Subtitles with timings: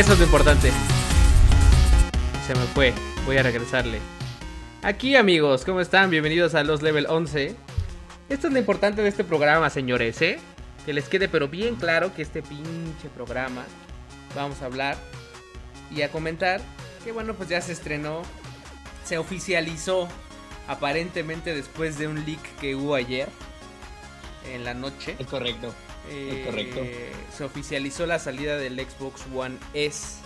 [0.00, 0.72] Eso es lo importante.
[2.46, 2.94] Se me fue.
[3.26, 3.98] Voy a regresarle.
[4.82, 6.08] Aquí amigos, ¿cómo están?
[6.08, 7.54] Bienvenidos a los Level 11.
[8.30, 10.38] Esto es lo importante de este programa, señores, ¿eh?
[10.86, 13.62] Que les quede pero bien claro que este pinche programa
[14.34, 14.96] vamos a hablar
[15.94, 16.62] y a comentar
[17.04, 18.22] que bueno, pues ya se estrenó,
[19.04, 20.08] se oficializó
[20.66, 23.28] aparentemente después de un leak que hubo ayer
[24.50, 25.14] en la noche.
[25.18, 25.74] Es correcto.
[26.08, 26.80] Eh, correcto.
[27.32, 30.18] Se oficializó la salida del Xbox One S.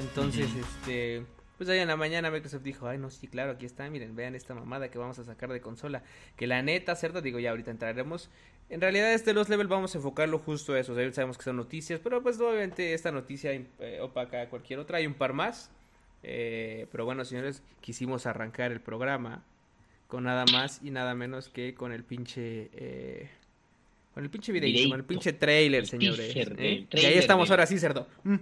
[0.00, 1.24] Entonces, este,
[1.58, 4.34] pues ahí en la mañana Microsoft dijo, ay no, sí, claro, aquí está, miren, vean
[4.34, 6.02] esta mamada que vamos a sacar de consola.
[6.36, 7.20] Que la neta, ¿cierto?
[7.20, 8.30] Digo, ya ahorita entraremos.
[8.70, 10.92] En realidad este Los Level vamos a enfocarlo justo a eso.
[10.92, 14.78] O sea, sabemos que son noticias, pero pues obviamente esta noticia eh, opaca a cualquier
[14.78, 14.98] otra.
[14.98, 15.70] Hay un par más.
[16.22, 19.44] Eh, pero bueno, señores, quisimos arrancar el programa
[20.08, 22.70] con nada más y nada menos que con el pinche...
[22.72, 23.28] eh,
[24.14, 26.36] con el pinche videíto, con el pinche trailer, señores.
[26.36, 26.86] ¿eh?
[26.88, 28.06] Y ahí estamos ahora sí, cerdo.
[28.22, 28.36] Mm.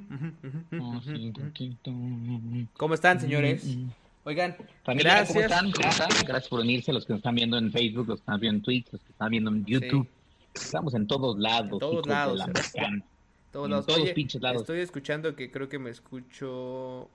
[2.76, 3.64] ¿Cómo están, señores?
[3.64, 3.90] Mm, mm.
[4.24, 5.28] Oigan, Familia, gracias.
[5.28, 5.72] ¿cómo están?
[5.72, 6.08] ¿Cómo están?
[6.26, 8.62] Gracias por unirse, los que nos están viendo en Facebook, los que están viendo en
[8.62, 10.06] Twitch, los que están viendo en YouTube.
[10.54, 11.72] Estamos en todos lados.
[11.72, 13.02] En todos lados, la ¿eh?
[13.50, 13.86] Todos En lados.
[13.86, 14.60] todos Oye, pinches lados.
[14.60, 17.08] Estoy escuchando que creo que me escucho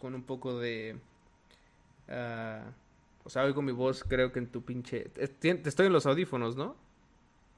[0.00, 0.96] con un poco de...
[2.08, 2.62] ah,
[3.24, 5.06] o sea, oigo mi voz, creo que en tu pinche...
[5.10, 6.76] Te estoy en los audífonos, ¿no?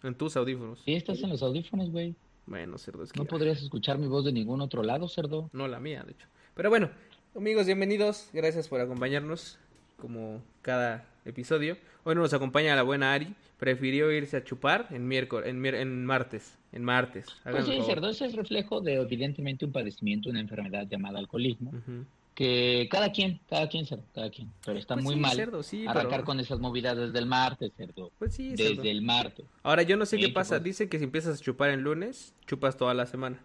[0.05, 0.81] En tus audífonos.
[0.85, 2.15] Sí, estás en los audífonos, güey.
[2.47, 3.19] Bueno, cerdo, es que...
[3.19, 5.49] No podrías escuchar mi voz de ningún otro lado, cerdo.
[5.55, 6.27] No la mía, de hecho.
[6.55, 6.91] Pero bueno,
[7.35, 8.29] amigos, bienvenidos.
[8.35, 9.59] Gracias por acompañarnos
[9.97, 11.79] como cada episodio.
[12.05, 13.35] Hoy no nos acompaña la buena Ari.
[13.59, 16.59] Prefirió irse a chupar en miércoles, en, en martes.
[16.73, 17.25] En martes.
[17.51, 21.71] Pues sí, cerdo, eso es reflejo de evidentemente un padecimiento, una enfermedad llamada alcoholismo.
[21.71, 22.05] Ujú.
[22.35, 24.51] Que cada quien, cada quien, cerdo, cada quien.
[24.65, 27.27] Pero está Pues muy sí, mal cerdo, sí, arrancar pero- con esas movidas desde el
[27.27, 28.11] martes, cerdo.
[28.19, 28.83] Pues sí, Desde cerdo.
[28.83, 29.47] el martes.
[29.63, 30.57] Ahora yo no sé qué pasa.
[30.57, 33.39] pues- Dice que si empiezas a chupar en lunes, chupas toda la semana.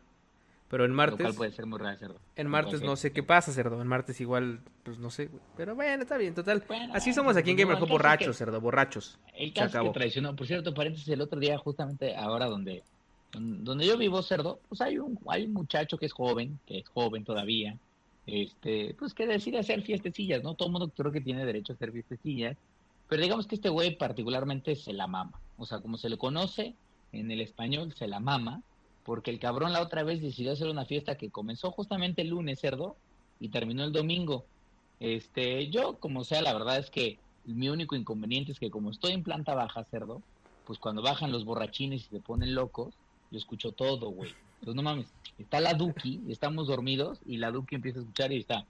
[0.70, 2.16] Pero en Lo martes, cual puede ser muy raro, cerdo.
[2.36, 3.82] en Lo martes no sé qué pasa, cerdo.
[3.82, 5.26] En martes igual, pues no sé.
[5.28, 5.42] güey.
[5.58, 6.64] Pero bueno, está bien, total.
[6.68, 9.20] Bueno, Así somos aquí en pues, Gamer no, el es borrachos, que- cerdo, borrachos.
[9.36, 9.92] El Se caso es acabó.
[9.94, 12.84] que traicionó, por cierto, paréntesis, el otro día, justamente ahora donde,
[13.34, 16.90] donde yo vivo, cerdo, pues hay un, hay un muchacho que es joven, que es
[16.90, 17.76] joven todavía,
[18.32, 20.56] este, pues que decide hacer fiestecillas, ¿no?
[20.56, 22.58] Todo mundo creo que tiene derecho a hacer fiestecillas,
[23.08, 26.76] pero digamos que este güey particularmente se la mama, o sea, como se le conoce
[27.12, 28.62] en el español, se la mama,
[29.04, 32.60] porque el cabrón la otra vez decidió hacer una fiesta que comenzó justamente el lunes,
[32.60, 32.96] cerdo,
[33.40, 34.46] y terminó el domingo.
[35.00, 39.14] Este, yo, como sea, la verdad es que mi único inconveniente es que como estoy
[39.14, 40.22] en planta baja, cerdo,
[40.66, 42.94] pues cuando bajan los borrachines y se ponen locos,
[43.32, 44.32] yo escucho todo, güey.
[44.60, 48.38] Entonces, no mames, está la Duki, estamos dormidos, y la Duki empieza a escuchar y
[48.38, 48.66] está...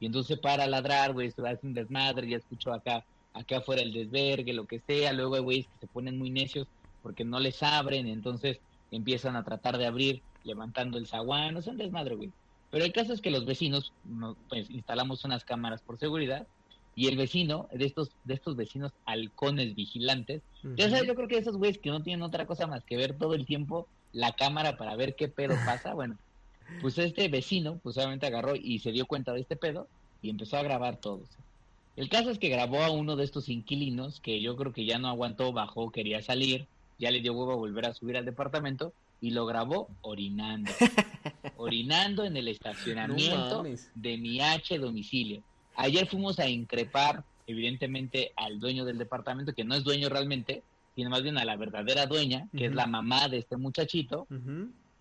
[0.00, 3.04] y entonces se para a ladrar, güey, se hacer un desmadre, ya escucho acá,
[3.34, 6.66] acá afuera el desvergue, lo que sea, luego hay güeyes que se ponen muy necios
[7.02, 8.58] porque no les abren, entonces
[8.90, 12.32] empiezan a tratar de abrir levantando el zaguán, o sea, un desmadre, güey.
[12.70, 16.46] Pero el caso es que los vecinos, no, pues instalamos unas cámaras por seguridad,
[16.98, 20.42] y el vecino, de estos, de estos vecinos halcones vigilantes,
[20.76, 23.16] ya sabes, yo creo que esos güeyes que no tienen otra cosa más que ver
[23.16, 26.18] todo el tiempo la cámara para ver qué pedo pasa, bueno,
[26.82, 29.86] pues este vecino, pues obviamente agarró y se dio cuenta de este pedo
[30.22, 31.22] y empezó a grabar todo.
[31.94, 34.98] El caso es que grabó a uno de estos inquilinos que yo creo que ya
[34.98, 36.66] no aguantó, bajó, quería salir,
[36.98, 40.72] ya le dio huevo a volver a subir al departamento y lo grabó orinando.
[41.58, 43.62] orinando en el estacionamiento
[43.94, 45.44] de mi H domicilio.
[45.80, 50.64] Ayer fuimos a increpar, evidentemente, al dueño del departamento, que no es dueño realmente,
[50.96, 54.26] sino más bien a la verdadera dueña, que es la mamá de este muchachito,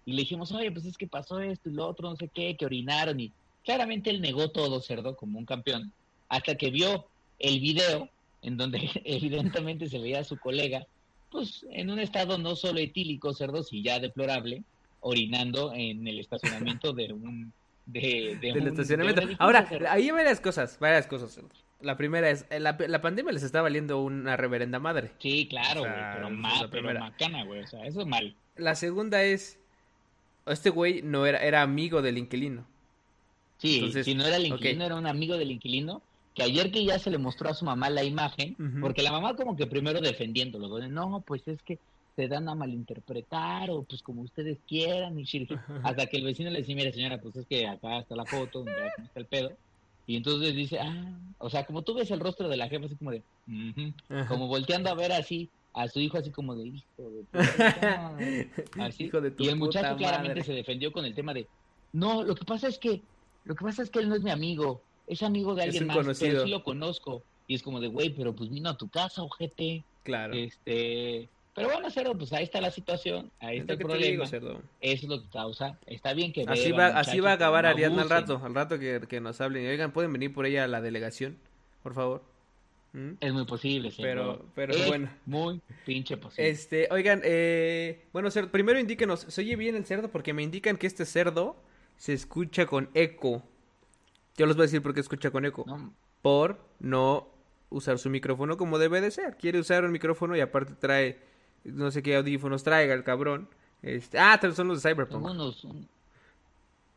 [0.05, 2.55] y le dijimos, oye, pues es que pasó esto y lo otro, no sé qué,
[2.55, 3.31] que orinaron, y
[3.65, 5.91] claramente él negó todo, cerdo, como un campeón,
[6.29, 7.07] hasta que vio
[7.39, 8.07] el video,
[8.43, 10.85] en donde evidentemente se veía a su colega,
[11.31, 14.63] pues en un estado no solo etílico, cerdo, si ya deplorable,
[14.99, 17.51] orinando en el estacionamiento de un...
[17.87, 19.25] De, de Del un- estacionamiento.
[19.25, 21.39] de Ahora, hay varias cosas, varias cosas.
[21.81, 25.11] La primera es, eh, la, la pandemia les está valiendo una reverenda madre.
[25.19, 27.85] Sí, claro, O güey, sea, pero, esa ma- es la pero macana, güey, o sea,
[27.85, 28.35] eso es mal.
[28.57, 29.57] La segunda es,
[30.47, 32.65] este güey no era, era amigo del inquilino.
[33.59, 36.01] Sí, Entonces, si no era el inquilino, era un amigo del inquilino,
[36.35, 39.35] que ayer que ya se le mostró a su mamá la imagen, porque la mamá
[39.35, 41.79] como que primero defendiéndolo, no, pues es que
[42.17, 45.49] se dan a malinterpretar, o pues como ustedes quieran, y shit".
[45.83, 48.59] hasta que el vecino le dice, mira señora, pues es que acá está la foto,
[48.65, 49.57] donde acá está el pedo,
[50.07, 52.97] y entonces dice, ah, o sea, como tú ves el rostro de la jefa así
[52.97, 54.27] como de, "Ujú", Ajá.
[54.29, 58.51] como volteando a ver así a su hijo así como de hijo de puta madre".
[58.79, 59.05] Así.
[59.05, 60.43] Hijo de tu y el puta muchacho claramente madre.
[60.43, 61.49] se defendió con el tema de
[61.93, 63.03] no, lo que pasa es que
[63.43, 65.97] lo que pasa es que él no es mi amigo, es amigo de alguien más,
[65.97, 66.31] conocido.
[66.31, 67.25] pero sí lo conozco.
[67.47, 69.85] Y es como de, güey, pero pues vino a tu casa, ojete.
[70.03, 70.33] Claro.
[70.35, 74.25] Este, Pero bueno, Cerdo, pues ahí está la situación, ahí está el problema.
[74.25, 75.79] Eso es lo que causa.
[75.87, 79.01] Está bien que Así va, así va a acabar Ariadna al rato, al rato que,
[79.09, 79.67] que nos hablen.
[79.67, 81.35] Oigan, ¿pueden venir por ella a la delegación?
[81.81, 82.23] Por favor.
[82.93, 83.13] ¿Mm?
[83.19, 85.09] Es muy posible, Pero, pero bueno.
[85.25, 86.47] Muy pinche posible.
[86.47, 90.09] Este, oigan, eh, bueno, cerdo, primero indíquenos, ¿se oye bien el cerdo?
[90.09, 91.55] Porque me indican que este cerdo
[91.97, 93.41] se escucha con eco.
[94.37, 95.65] Yo les voy a decir por qué escucha con eco.
[96.21, 97.27] Por no
[97.69, 99.37] usar su micrófono como debe de ser.
[99.37, 101.17] Quiere usar un micrófono y aparte trae,
[101.67, 103.49] no sé qué audífonos traiga el cabrón.
[103.81, 105.23] Este, ah, son los de Cyberpunk.
[105.23, 105.65] Unos,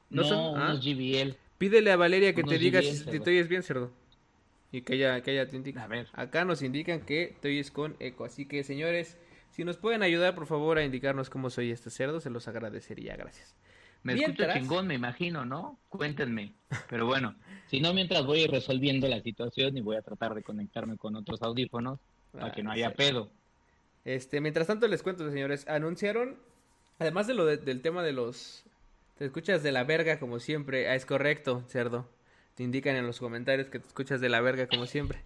[0.08, 0.55] ¿No, son?
[0.55, 0.81] unos ah.
[0.82, 1.37] GBL.
[1.58, 3.93] Pídele a Valeria que te diga si te oyes bien, cerdo.
[4.72, 5.78] Y que ella, que ella te indique.
[5.78, 6.08] A ver.
[6.12, 8.25] Acá nos indican que te oyes con eco.
[8.25, 9.19] Así que, señores,
[9.50, 13.16] si nos pueden ayudar, por favor, a indicarnos cómo soy este cerdo, se los agradecería.
[13.16, 13.56] Gracias.
[14.02, 15.78] Me escucha chingón, me imagino, ¿no?
[15.88, 16.55] Cuéntenme.
[16.88, 17.34] Pero bueno,
[17.66, 21.43] si no, mientras voy resolviendo la situación y voy a tratar de conectarme con otros
[21.43, 21.99] audífonos
[22.32, 23.31] para que no ah, haya pedo.
[24.05, 26.37] Este, mientras tanto les cuento, señores, anunciaron,
[26.99, 28.64] además de lo del tema de los...
[29.19, 30.88] Te escuchas de la verga como siempre.
[30.88, 32.08] Ah, es correcto, cerdo
[32.61, 35.20] te indican en los comentarios que te escuchas de la verga como siempre.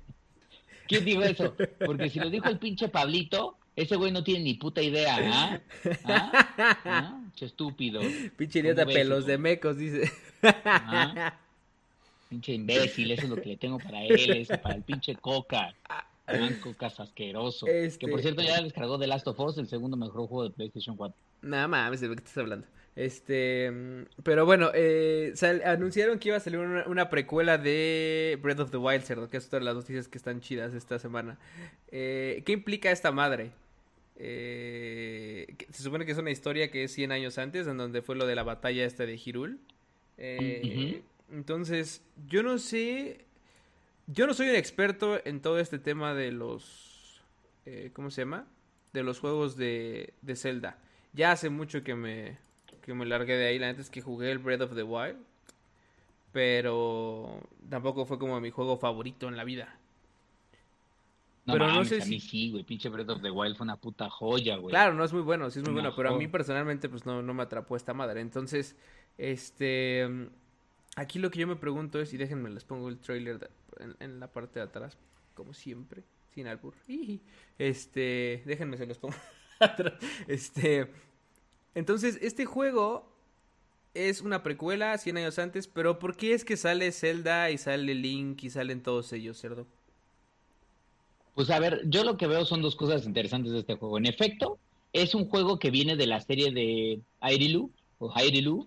[0.87, 1.57] ¿Quién dijo eso?
[1.85, 5.61] Porque si lo dijo el pinche Pablito, ese güey no tiene ni puta idea, ¿ah?
[6.05, 6.79] ¿Ah?
[6.85, 7.21] ¿Ah?
[7.41, 8.03] estúpido.
[8.37, 10.13] Pinche idiota pelos de mecos, dice.
[10.45, 11.35] ¿Ah?
[12.29, 15.75] Pinche imbécil, eso es lo que le tengo para él, eso, para el pinche Coca.
[16.63, 17.67] Coca asqueroso.
[17.67, 20.51] Que por este cierto ya descargó The Last of Us, el segundo mejor juego de
[20.51, 21.17] PlayStation 4.
[21.43, 22.67] Nada mames, ¿de qué estás hablando?
[22.97, 23.73] Este,
[24.23, 25.35] pero bueno, eh,
[25.65, 29.51] anunciaron que iba a salir una, precuela de Breath of the Wild, cerdo, que es
[29.51, 31.39] de las noticias que están chidas esta semana.
[31.91, 33.51] Eh, ¿Qué implica esta madre?
[34.17, 38.15] Eh, se supone que es una historia que es 100 años antes, en donde fue
[38.15, 39.59] lo de la batalla esta de Hirul.
[41.33, 43.25] Entonces, yo no sé,
[44.07, 47.23] yo no soy un experto en todo este tema de los,
[47.93, 48.47] ¿cómo se llama?
[48.93, 50.79] De los juegos de, de Zelda.
[51.13, 52.39] Ya hace mucho que me,
[52.83, 53.59] que me largué de ahí.
[53.59, 55.17] La neta es que jugué el Breath of the Wild.
[56.33, 57.41] Pero
[57.71, 59.79] tampoco fue como mi juego favorito en la vida.
[61.47, 62.03] pero no sé si...
[62.03, 62.65] A mí sí, güey.
[62.65, 64.71] Pinche Breath of the Wild fue una puta joya, güey.
[64.71, 65.95] Claro, no es muy bueno, sí es muy bueno.
[65.95, 68.21] Pero a mí personalmente, pues no, no me atrapó esta madre.
[68.21, 68.77] Entonces,
[69.17, 70.29] este.
[70.97, 73.51] Aquí lo que yo me pregunto es, y déjenme les pongo el trailer
[74.01, 74.97] en, la parte de atrás,
[75.35, 76.05] como siempre,
[76.35, 76.75] sin albur.
[77.59, 79.15] Este, déjenme se los pongo
[79.61, 79.95] atrás.
[80.27, 80.91] Este,
[81.75, 83.13] entonces, este juego
[83.95, 87.95] es una precuela 100 años antes, pero ¿por qué es que sale Zelda y sale
[87.95, 89.67] Link y salen todos ellos, cerdo?
[91.35, 93.99] Pues a ver, yo lo que veo son dos cosas interesantes de este juego.
[93.99, 94.59] En efecto,
[94.93, 97.69] es un juego que viene de la serie de Hyrule
[97.99, 98.67] o Hyrule,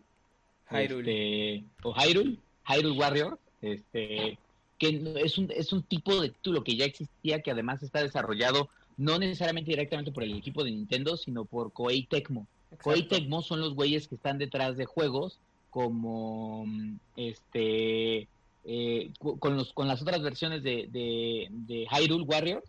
[0.70, 1.56] Hyrule.
[1.56, 2.38] Este, o Hyrule,
[2.68, 4.38] Hyrule Warrior, este,
[4.78, 8.70] que es un, es un tipo de título que ya existía, que además está desarrollado
[8.98, 12.48] no necesariamente directamente por el equipo de Nintendo, sino por Koei Tecmo.
[12.82, 16.66] Koei Tecmo son los güeyes que están detrás de juegos como
[17.16, 18.28] este
[18.66, 22.68] eh, con los con las otras versiones de, de, Hyrule Warriors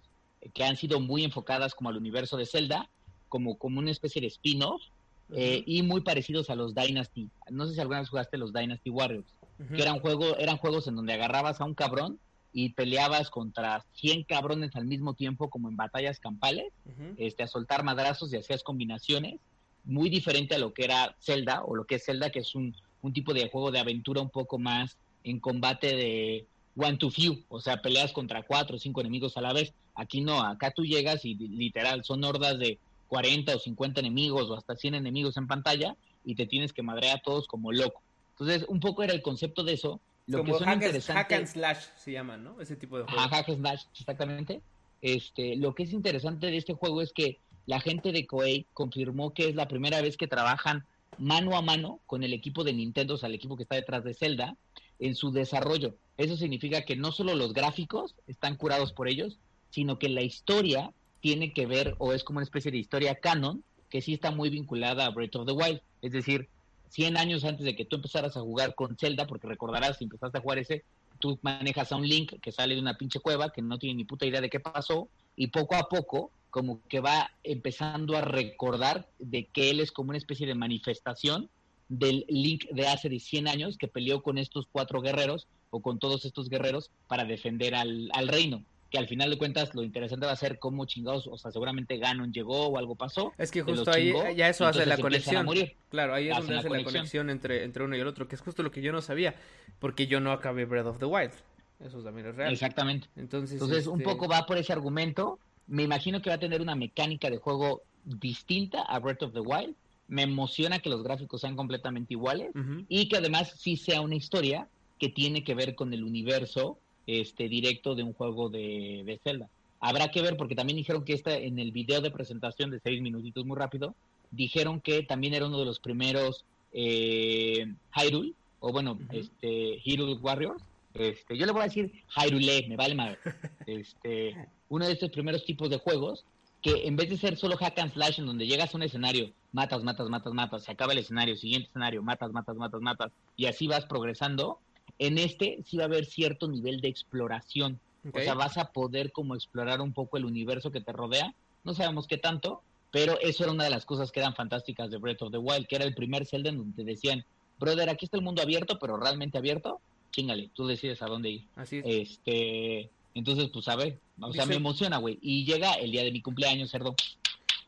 [0.53, 2.89] que han sido muy enfocadas como al universo de Zelda
[3.29, 4.83] como como una especie de spin-off
[5.33, 7.29] eh, y muy parecidos a los Dynasty.
[7.51, 9.27] No sé si alguna vez jugaste los Dynasty Warriors
[9.75, 12.21] que eran juegos eran juegos en donde agarrabas a un cabrón
[12.53, 16.73] y peleabas contra 100 cabrones al mismo tiempo como en batallas campales
[17.17, 19.41] este a soltar madrazos y hacías combinaciones
[19.85, 22.75] muy diferente a lo que era Zelda, o lo que es Zelda, que es un,
[23.15, 27.59] tipo de juego de aventura un poco más en combate de one to few, o
[27.59, 29.73] sea, peleas contra cuatro o cinco enemigos a la vez.
[29.95, 32.79] Aquí no, acá tú llegas y literal son hordas de
[33.09, 37.19] 40 o 50 enemigos o hasta 100 enemigos en pantalla y te tienes que madrear
[37.19, 38.03] a todos como loco.
[38.33, 40.01] Entonces, un poco era el concepto de eso.
[40.27, 42.61] Lo como que hack, hack, and slash se llama, ¿no?
[42.61, 43.19] Ese tipo de juego.
[43.19, 44.61] hack and slash, exactamente.
[45.01, 49.33] Este, lo que es interesante de este juego es que la gente de Koei confirmó
[49.33, 50.85] que es la primera vez que trabajan
[51.19, 54.05] mano a mano con el equipo de Nintendo, o sea, el equipo que está detrás
[54.05, 54.57] de Zelda,
[54.99, 55.95] en su desarrollo.
[56.17, 59.39] Eso significa que no solo los gráficos están curados por ellos,
[59.71, 63.63] sino que la historia tiene que ver o es como una especie de historia canon
[63.91, 65.81] que sí está muy vinculada a Breath of the Wild.
[66.03, 66.49] Es decir,
[66.91, 70.39] 100 años antes de que tú empezaras a jugar con Zelda, porque recordarás si empezaste
[70.39, 70.85] a jugar ese,
[71.19, 74.05] tú manejas a un Link que sale de una pinche cueva, que no tiene ni
[74.05, 79.09] puta idea de qué pasó, y poco a poco como que va empezando a recordar
[79.19, 81.51] de que él es como una especie de manifestación
[81.89, 85.99] del Link de hace de 100 años que peleó con estos cuatro guerreros o con
[85.99, 88.63] todos estos guerreros para defender al, reino.
[88.91, 91.99] Que al final de cuentas lo interesante va a ser cómo chingados, o sea, seguramente
[91.99, 93.33] Ganon llegó o algo pasó.
[93.37, 95.47] Es que justo ahí ya eso hace la conexión.
[95.91, 98.41] Claro, ahí es donde hace la conexión, entre, entre uno y el otro, que es
[98.41, 99.35] justo lo que yo no sabía,
[99.79, 101.33] porque yo no acabé Breath of the Wild.
[101.81, 102.53] Eso también es real.
[102.53, 103.09] Exactamente.
[103.15, 106.61] Entonces, Entonces un este poco va por ese argumento me imagino que va a tener
[106.61, 109.77] una mecánica de juego distinta a Breath of the Wild.
[110.09, 112.51] Me emociona que los gráficos sean completamente iguales
[112.89, 114.67] y que además sí sea una historia
[114.99, 116.79] que tiene que ver con el universo
[117.09, 119.49] este directo de un juego de, de Zelda.
[119.81, 123.01] Habrá que ver porque también dijeron que esta en el video de presentación de seis
[123.01, 123.95] minutitos muy rápido
[124.31, 129.05] dijeron que también era uno de los primeros eh, Hyrule o bueno Ujú.
[129.11, 130.63] este Hyrule Warriors.
[130.95, 133.19] Este, yo le voy a decir Hyrule, me vale madre.
[133.67, 134.35] Este,
[134.69, 136.25] uno de estos primeros tipos de juegos
[136.63, 139.31] que en vez de ser solo hack and slash en donde llegas a un escenario,
[139.53, 143.47] matas, matas, matas, matas, se acaba el escenario, siguiente escenario, matas, matas, matas, matas, y
[143.47, 144.59] así vas progresando,
[144.99, 147.79] en este sí va a haber cierto nivel de exploración.
[148.13, 151.35] O sea, vas a poder como explorar un poco el universo que te rodea.
[151.65, 154.97] No sabemos qué tanto, pero eso era una de las cosas que eran fantásticas de
[154.97, 157.25] Breath of the Wild, que era el primer Zelda en donde te decían,
[157.59, 161.45] brother, aquí está el mundo abierto, pero realmente abierto, chingale, tú decides a dónde ir.
[161.57, 161.85] Así es.
[161.87, 165.19] Este, entonces, pues a ver, o sea, Dice- me emociona, güey.
[165.21, 166.95] Y llega el día de mi cumpleaños, cerdo.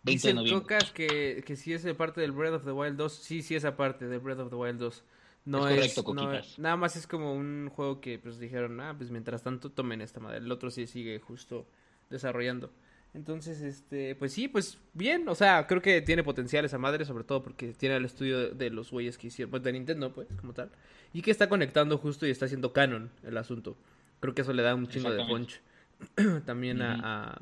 [0.03, 0.63] 20 de Dice noviembre.
[0.63, 3.13] Cocas que, que sí es parte del Breath of the Wild 2.
[3.13, 5.03] Sí, sí es aparte del Breath of the Wild 2.
[5.45, 9.11] No Es es, no- nada más es como un juego que pues dijeron, ah, pues
[9.11, 10.39] mientras tanto tomen esta madre.
[10.39, 11.67] El otro sí sigue justo
[12.11, 12.71] desarrollando.
[13.13, 17.25] Entonces, este, pues sí, pues bien, o sea, creo que tiene potencial esa madre, sobre
[17.25, 20.53] todo porque tiene el estudio de, los güeyes que hicieron, pues de Nintendo, pues, como
[20.53, 20.71] tal,
[21.13, 23.77] y que está conectando justo y está haciendo canon el asunto.
[24.21, 25.61] Creo que eso le da un chingo de punch
[26.47, 27.37] también a,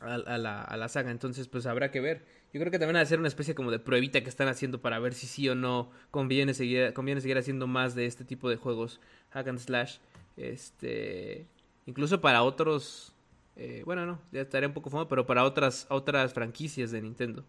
[0.00, 2.24] a la, a la saga, entonces pues habrá que ver.
[2.52, 4.80] Yo creo que también va a ser una especie como de pruebita que están haciendo
[4.80, 8.50] para ver si sí o no conviene seguir, conviene seguir haciendo más de este tipo
[8.50, 9.98] de juegos hack and slash,
[10.36, 11.46] este,
[11.86, 13.14] incluso para otros
[13.62, 17.44] eh, bueno, no, ya estaría un poco fumado, pero para otras, otras franquicias de Nintendo.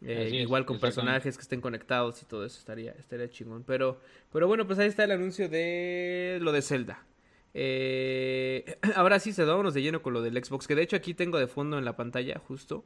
[0.00, 3.64] Eh, es, igual con personajes que estén conectados y todo eso estaría, estaría chingón.
[3.64, 4.00] Pero,
[4.32, 7.04] pero bueno, pues ahí está el anuncio de lo de Zelda.
[7.52, 10.68] Eh, ahora sí, se vámonos de lleno con lo del Xbox.
[10.68, 12.84] Que de hecho aquí tengo de fondo en la pantalla, justo.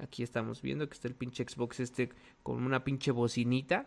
[0.00, 2.10] Aquí estamos viendo que está el pinche Xbox este
[2.42, 3.86] con una pinche bocinita.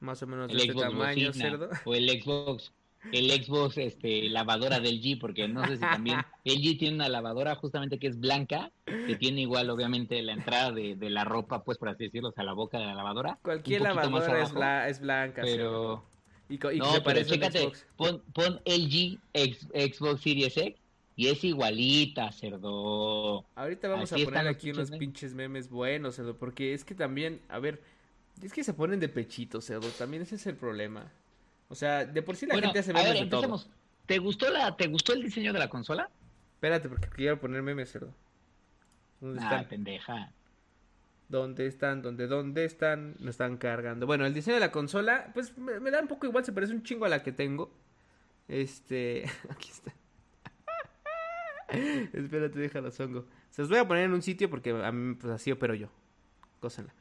[0.00, 1.68] Más o menos de El este Xbox tamaño, bocina, cerdo.
[1.84, 2.72] o el Xbox,
[3.12, 7.08] el Xbox este, lavadora del G, porque no sé si también el G tiene una
[7.08, 11.62] lavadora justamente que es blanca, que tiene igual obviamente la entrada de, de la ropa,
[11.64, 13.38] pues por así decirlo, o sea, la boca de la lavadora.
[13.42, 15.42] Cualquier lavadora es, bla- es blanca.
[15.44, 16.04] cerdo.
[16.48, 20.78] Pero Y, y no, pero chécate, pon, pon LG Xbox Series X
[21.16, 23.46] y es igualita, cerdo.
[23.54, 24.98] Ahorita vamos Así a poner aquí unos pinches memes.
[24.98, 27.82] pinches memes buenos, cerdo, porque es que también, a ver,
[28.42, 31.12] es que se ponen de pechito, cerdo, también ese es el problema.
[31.68, 33.64] O sea, de por sí la Bueno, gente hace a memes ver, de todo.
[34.06, 36.10] ¿Te gustó la, te gustó el diseño de la consola?
[36.56, 38.14] Espérate, porque quiero poner memes, cerdo.
[39.20, 39.68] ¿Dónde Ah, están?
[39.68, 40.32] pendeja.
[41.28, 42.02] ¿Dónde están?
[42.02, 43.16] ¿Dónde, dónde están?
[43.18, 44.06] Me están cargando.
[44.06, 46.72] Bueno, el diseño de la consola, pues me, me da un poco igual, se parece
[46.74, 47.72] un chingo a la que tengo.
[48.48, 49.92] Este, aquí está.
[52.12, 53.26] Espérate, déjalo, zongo.
[53.50, 55.88] Se los voy a poner en un sitio porque a mí, pues así opero yo.
[56.60, 56.94] Cósenla.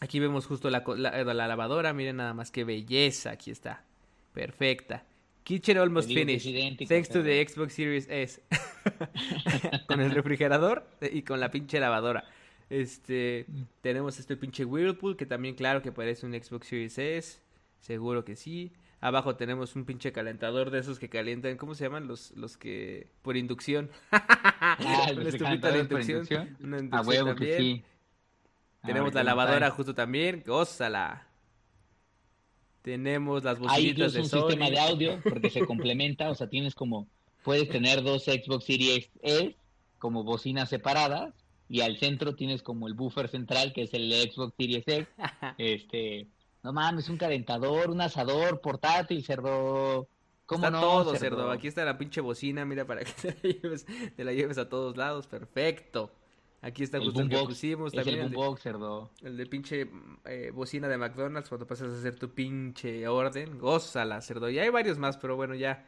[0.00, 3.84] Aquí vemos justo la, co- la, la lavadora, miren nada más qué belleza, aquí está.
[4.32, 5.04] Perfecta.
[5.44, 6.46] Kitchen almost finished.
[6.50, 8.42] idéntico, Thanks to the Xbox Series S.
[9.86, 12.24] con el refrigerador y con la pinche lavadora.
[12.70, 13.46] Este,
[13.82, 17.40] tenemos este pinche Whirlpool que también claro que parece un Xbox Series S.
[17.80, 18.72] Seguro que sí.
[19.06, 22.06] Abajo tenemos un pinche calentador de esos que calientan, ¿cómo se llaman?
[22.08, 23.90] Los, los que por inducción.
[24.66, 26.16] Ah, Una estufita de inducción.
[26.22, 26.56] inducción.
[26.62, 27.50] Una A inducción huevo también.
[27.56, 27.82] que sí.
[28.82, 31.28] Tenemos Ahorita la lavadora justo también, gózala.
[32.82, 34.40] Tenemos las Hay bocinitas de un Sony.
[34.48, 37.06] sistema de audio porque se complementa, o sea, tienes como,
[37.42, 39.54] puedes tener dos Xbox Series S
[39.98, 41.34] como bocinas separadas
[41.68, 45.06] y al centro tienes como el buffer central que es el Xbox Series X.
[45.58, 46.28] Este,
[46.64, 50.08] no mames, un calentador, un asador portátil, cerdo.
[50.46, 51.50] ¿Cómo está no, todo, cerdo.
[51.50, 54.68] Aquí está la pinche bocina, mira, para que te la lleves, te la lleves a
[54.68, 55.26] todos lados.
[55.26, 56.10] Perfecto.
[56.62, 58.26] Aquí está El justo el que pusimos es también.
[58.26, 59.10] El boombox, cerdo.
[59.22, 59.90] el de pinche
[60.24, 63.58] eh, bocina de McDonald's cuando pasas a hacer tu pinche orden.
[63.58, 64.48] Gózala, cerdo.
[64.48, 65.84] Y hay varios más, pero bueno, ya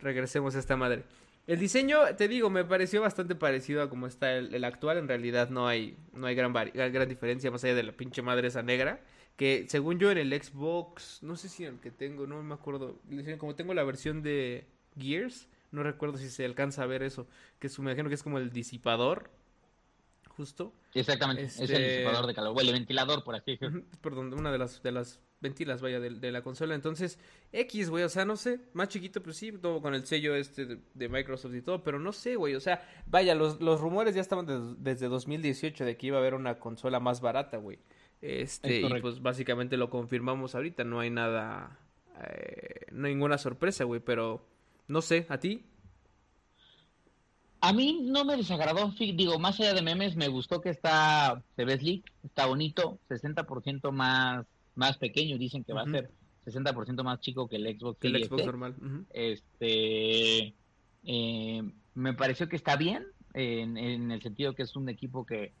[0.00, 1.02] regresemos a esta madre.
[1.48, 4.98] El diseño, te digo, me pareció bastante parecido a como está el, el actual.
[4.98, 8.46] En realidad no hay, no hay gran, gran diferencia más allá de la pinche madre
[8.46, 9.00] esa negra.
[9.36, 12.54] Que según yo en el Xbox, no sé si en el que tengo, no me
[12.54, 12.98] acuerdo.
[13.38, 14.66] Como tengo la versión de
[14.98, 17.26] Gears, no recuerdo si se alcanza a ver eso.
[17.58, 19.30] Que es, me imagino que es como el disipador,
[20.36, 20.72] justo.
[20.94, 23.82] Exactamente, es Este- el disipador de calor, o el ventilador, por así decirlo.
[24.00, 26.74] Perdón, una de las, de las ventilas, vaya, de, de la consola.
[26.74, 27.18] Entonces,
[27.52, 30.66] X, güey, o sea, no sé, más chiquito, pues sí, todo con el sello este
[30.66, 34.14] de, de Microsoft y todo, pero no sé, güey, o sea, vaya, los, los rumores
[34.14, 37.78] ya estaban des- desde 2018 de que iba a haber una consola más barata, güey.
[38.22, 41.76] Este, Es y pues básicamente lo confirmamos ahorita, no hay nada,
[42.24, 44.46] eh, no hay ninguna sorpresa, güey, pero
[44.86, 45.64] no sé, ¿a ti?
[47.60, 51.64] A mí no me desagradó, digo, más allá de memes, me gustó que está, se
[51.64, 56.10] ve sleek, está bonito, 60% más, más pequeño, dicen que va a ser
[56.46, 57.98] 60% más chico que el Xbox.
[57.98, 58.76] Que el Xbox normal.
[59.12, 60.54] Este,
[61.04, 61.62] eh,
[61.94, 65.52] me pareció que está bien, en, en, el sentido que es un equipo que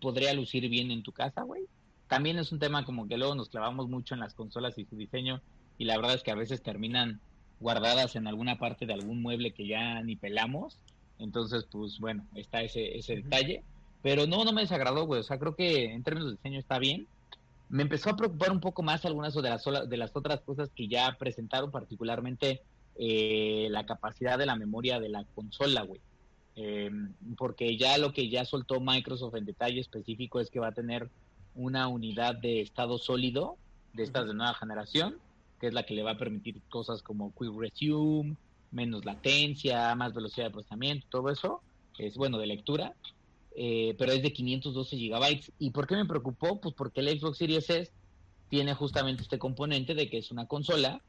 [0.00, 1.66] podría lucir bien en tu casa, güey.
[2.14, 4.96] También es un tema como que luego nos clavamos mucho en las consolas y su
[4.96, 5.40] diseño,
[5.78, 7.20] y la verdad es que a veces terminan
[7.60, 10.78] guardadas en alguna parte de algún mueble que ya ni pelamos
[11.18, 13.62] entonces, pues bueno, está ese, ese detalle.
[14.02, 15.20] Pero no, no me desagradó, güey.
[15.20, 17.06] O sea, creo que en términos de diseño está bien.
[17.68, 20.88] Me empezó a preocupar un poco más algunas de las, de las otras cosas que
[20.88, 22.60] ya presentaron, particularmente
[22.96, 26.00] eh, la capacidad de la memoria de la consola, güey.
[26.56, 30.72] Em, porque ya lo que ya soltó Microsoft en detalle específico es que va a
[30.72, 31.08] tener
[31.54, 33.56] una unidad de estado sólido
[33.92, 35.18] de estas de nueva generación,
[35.60, 38.36] que es la que le va a permitir cosas como Quick Resume,
[38.72, 41.62] menos latencia, más velocidad de procesamiento, todo eso,
[41.98, 42.94] es bueno de lectura,
[43.56, 45.52] eh, pero es de 512 gigabytes.
[45.58, 46.60] ¿Y por qué me preocupó?
[46.60, 47.92] Pues porque el Xbox Series S
[48.48, 51.00] tiene justamente este componente de que es una consola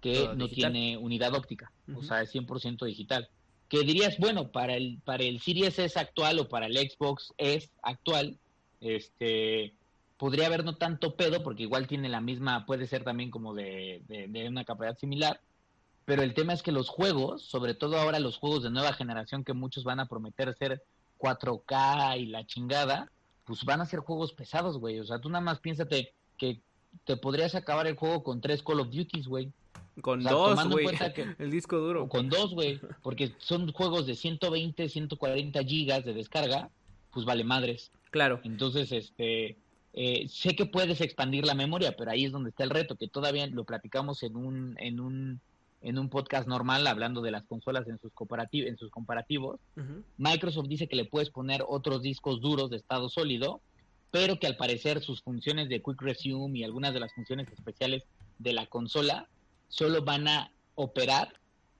[0.00, 3.28] que no tiene unidad óptica, o sea, es 100% digital.
[3.68, 7.70] Que dirías, bueno, para el, para el Series S actual o para el Xbox S
[7.82, 8.38] actual,
[8.80, 9.74] este
[10.16, 14.02] podría haber no tanto pedo, porque igual tiene la misma, puede ser también como de,
[14.08, 15.40] de una capacidad similar,
[16.06, 19.44] pero el tema es que los juegos, sobre todo ahora los juegos de nueva generación
[19.44, 20.82] que muchos van a prometer ser
[21.18, 23.10] 4K y la chingada,
[23.44, 25.00] pues van a ser juegos pesados, güey.
[25.00, 26.60] O sea, tú nada más piénsate que
[27.04, 29.52] te podrías acabar el juego con tres Call of Duties, güey.
[30.00, 30.86] Con dos, güey.
[31.38, 32.08] El disco duro.
[32.08, 32.80] Con dos, güey.
[33.02, 36.70] Porque son juegos de 120, 140 gigas de descarga,
[37.12, 37.90] pues vale madres.
[38.10, 38.40] Claro.
[38.44, 39.56] Entonces, este,
[39.96, 43.08] eh, sé que puedes expandir la memoria, pero ahí es donde está el reto, que
[43.08, 45.40] todavía lo platicamos en un, en un
[45.82, 49.60] en un podcast normal hablando de las consolas en sus, comparativos, en sus comparativos.
[50.16, 53.60] Microsoft dice que le puedes poner otros discos duros de estado sólido,
[54.10, 58.02] pero que al parecer sus funciones de Quick Resume y algunas de las funciones especiales
[58.38, 59.28] de la consola
[59.68, 61.34] solo van a operar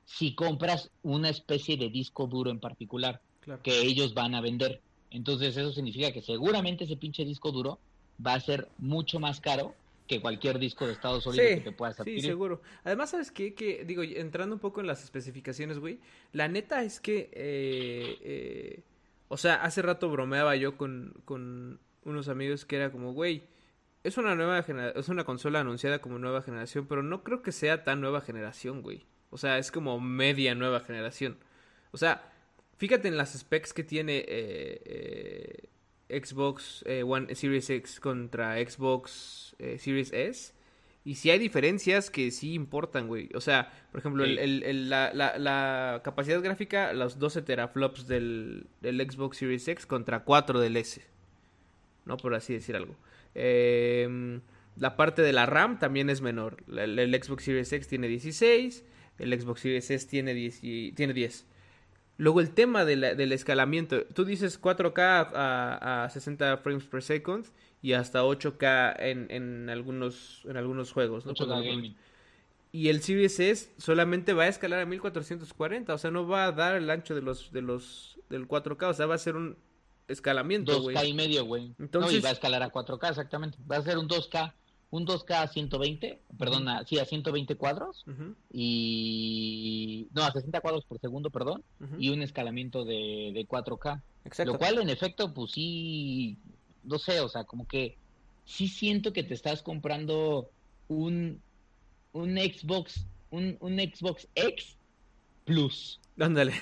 [0.05, 3.21] si compras una especie de disco duro en particular
[3.63, 4.81] que ellos van a vender.
[5.11, 7.81] Entonces eso significa que seguramente ese pinche disco duro
[8.25, 9.75] va a ser mucho más caro
[10.07, 12.21] que cualquier disco de estado sólido que te puedas adquirir.
[12.21, 12.63] Sí, seguro.
[12.85, 13.55] Además, ¿sabes qué?
[13.55, 15.99] Que, digo, entrando un poco en las especificaciones, güey,
[16.33, 18.81] la neta es que, eh, eh,
[19.29, 23.43] o sea, hace rato bromeaba yo con, con unos amigos que era como, güey,
[24.05, 27.83] es una nueva es una consola anunciada como nueva generación, pero no creo que sea
[27.83, 29.05] tan nueva generación, güey.
[29.31, 31.37] O sea, es como media nueva generación.
[31.91, 32.33] O sea,
[32.77, 35.66] fíjate en las specs que tiene eh,
[36.21, 40.53] Xbox One Series X contra Xbox eh, Series S.
[41.05, 43.29] Y si hay diferencias que sí importan, güey.
[43.35, 49.37] O sea, por ejemplo, el, la, la, capacidad gráfica, los 12 teraflops del, del, Xbox
[49.37, 51.07] Series X contra 4 del S.
[52.07, 52.17] ¿No?
[52.17, 52.97] Por así decir algo.
[53.37, 54.41] Em,
[54.77, 56.65] la parte de la RAM también es menor.
[56.77, 58.85] El, Xbox Series X tiene 16.
[59.21, 60.61] El Xbox Series S tiene 10.
[60.97, 61.47] Tiene 10.
[62.19, 64.05] Luego el tema del escalamiento.
[64.07, 67.47] Tú dices 4K a, a 60 frames per second
[67.83, 71.35] y hasta 8K en, en algunos en algunos juegos, ¿no?
[72.73, 76.53] Y el Series S solamente va a escalar a 1440, o sea, no va a
[76.53, 79.57] dar el ancho de los de los del 4K, o sea, va a ser un
[80.09, 80.97] escalamiento, güey.
[80.97, 81.75] 2K y medio, güey.
[81.79, 83.59] Entonces, no, y va a escalar a 4K exactamente.
[83.71, 84.53] Va a ser un 2K,
[84.97, 88.05] un 2K a 120, perdón, sí, a 120 cuadros
[88.53, 91.63] y no, a 60 cuadros por segundo, perdón,
[91.99, 94.01] y un escalamiento de, de 4K.
[94.25, 94.53] Exacto.
[94.53, 96.37] Lo cual en efecto pues sí
[96.87, 97.97] no sé, o sea, como que
[98.45, 100.51] sí siento que te estás comprando
[100.89, 101.41] un,
[102.13, 104.77] un Xbox, un, un Xbox X
[105.45, 106.01] Plus.
[106.19, 106.55] Ándale.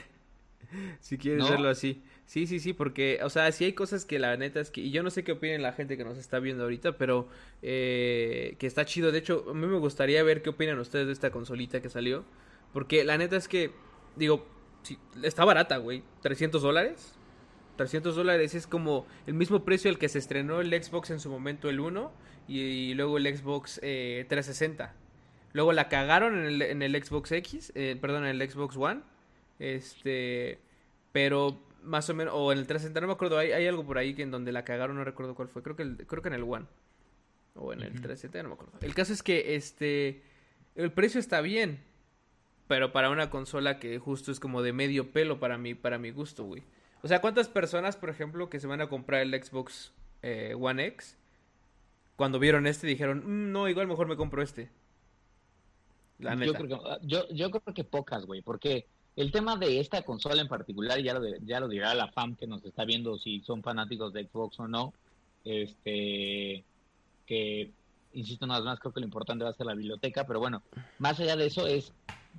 [1.00, 2.02] si quieres verlo así.
[2.34, 4.90] Sí, sí, sí, porque, o sea, sí hay cosas que la neta es que, y
[4.90, 7.28] yo no sé qué opinen la gente que nos está viendo ahorita, pero
[7.62, 9.12] eh, que está chido.
[9.12, 12.24] De hecho, a mí me gustaría ver qué opinan ustedes de esta consolita que salió.
[12.72, 13.70] Porque la neta es que,
[14.16, 14.48] digo,
[14.82, 16.02] sí, está barata, güey.
[16.22, 17.14] 300 dólares.
[17.76, 21.30] 300 dólares es como el mismo precio al que se estrenó el Xbox en su
[21.30, 22.10] momento el 1
[22.48, 24.84] y, luego el Xbox 360.
[24.84, 24.88] Eh,
[25.52, 29.02] luego la cagaron en el, en el Xbox X, eh, perdón, en el Xbox One.
[29.60, 30.58] Este,
[31.12, 33.98] pero más o menos, o en el 360, no me acuerdo, hay, hay algo por
[33.98, 36.34] ahí que en donde la cagaron, no recuerdo cuál fue, creo que, creo que en
[36.34, 36.66] el One.
[37.54, 38.72] O en el 360, no me acuerdo.
[38.80, 40.22] El caso es que este,
[40.74, 41.78] el precio está bien,
[42.66, 46.10] pero para una consola que justo es como de medio pelo para mí, para mi
[46.10, 46.62] gusto, güey.
[47.02, 49.92] O sea, ¿cuántas personas, por ejemplo, que se van a comprar el Xbox
[50.22, 51.16] eh, One X,
[52.16, 54.70] cuando vieron este dijeron, mm, no, igual mejor me compro este?
[56.18, 56.46] La neta.
[56.46, 60.42] Yo creo que, yo, yo creo que pocas, güey, porque el tema de esta consola
[60.42, 63.62] en particular, ya lo, ya lo dirá la fam que nos está viendo si son
[63.62, 64.92] fanáticos de Xbox o no,
[65.44, 66.64] este,
[67.26, 67.70] que,
[68.12, 70.62] insisto nada más, creo que lo importante va a ser la biblioteca, pero bueno,
[70.98, 71.92] más allá de eso es,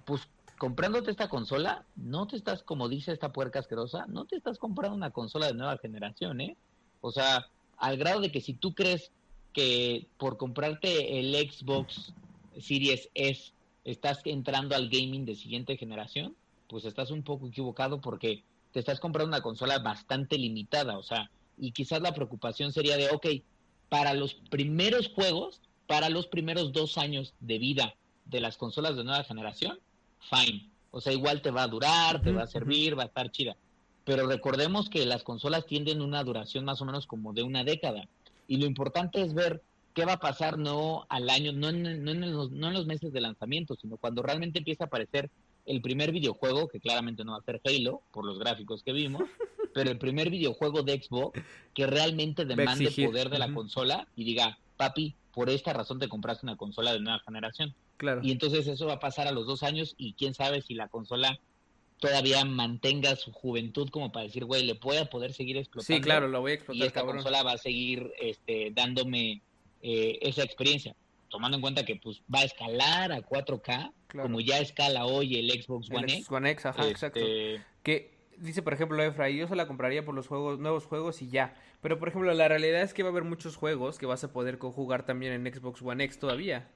[0.05, 4.57] pues comprándote esta consola, no te estás, como dice esta puerca asquerosa, no te estás
[4.57, 6.57] comprando una consola de nueva generación, ¿eh?
[7.01, 9.11] O sea, al grado de que si tú crees
[9.53, 12.13] que por comprarte el Xbox
[12.59, 13.51] Series S
[13.83, 16.35] estás entrando al gaming de siguiente generación,
[16.67, 21.30] pues estás un poco equivocado porque te estás comprando una consola bastante limitada, o sea,
[21.58, 23.28] y quizás la preocupación sería de, ok,
[23.89, 29.04] para los primeros juegos, para los primeros dos años de vida de las consolas de
[29.04, 29.80] nueva generación,
[30.19, 30.69] fine.
[30.91, 33.56] O sea, igual te va a durar, te va a servir, va a estar chida.
[34.04, 38.08] Pero recordemos que las consolas tienden una duración más o menos como de una década.
[38.47, 39.62] Y lo importante es ver
[39.93, 42.86] qué va a pasar no al año, no en, no en, los, no en los
[42.86, 45.30] meses de lanzamiento, sino cuando realmente empieza a aparecer
[45.65, 49.23] el primer videojuego, que claramente no va a ser Halo, por los gráficos que vimos,
[49.73, 51.41] pero el primer videojuego de Xbox
[51.73, 56.45] que realmente demande poder de la consola y diga, papi, por esta razón te compraste
[56.45, 57.73] una consola de nueva generación.
[57.97, 58.21] Claro.
[58.23, 60.88] Y entonces eso va a pasar a los dos años y quién sabe si la
[60.88, 61.39] consola
[61.99, 65.95] todavía mantenga su juventud como para decir, güey, le pueda poder seguir explotando.
[65.95, 66.84] Sí, claro, lo voy a explotar.
[66.84, 69.41] Y esta consola va a seguir este, dándome
[69.82, 70.95] eh, esa experiencia
[71.36, 75.52] tomando en cuenta que pues va a escalar a 4K, como ya escala hoy el
[75.52, 76.32] Xbox One X.
[76.32, 77.19] One X, ajá, exacto.
[77.19, 81.21] Este, que dice, por ejemplo, Efra, yo se la compraría por los juegos, nuevos juegos
[81.21, 81.54] y ya.
[81.82, 84.32] Pero, por ejemplo, la realidad es que va a haber muchos juegos que vas a
[84.32, 86.69] poder conjugar también en Xbox One X todavía.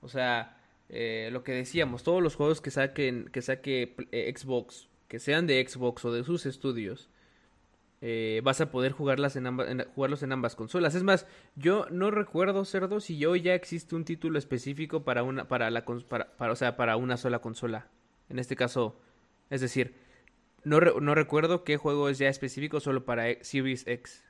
[0.00, 4.88] O sea, eh, lo que decíamos, todos los juegos que saquen, que saque eh, Xbox,
[5.06, 7.08] que sean de Xbox o de sus estudios,
[8.06, 10.94] eh, vas a poder jugarlas en ambas, jugarlos en ambas consolas.
[10.94, 15.48] Es más, yo no recuerdo, Cerdo, si yo ya existe un título específico para una,
[15.48, 17.88] para la, para, o sea, para una sola consola.
[18.28, 19.00] En este caso,
[19.48, 19.94] es decir,
[20.64, 24.22] no, no recuerdo qué juego es ya específico solo para Series X.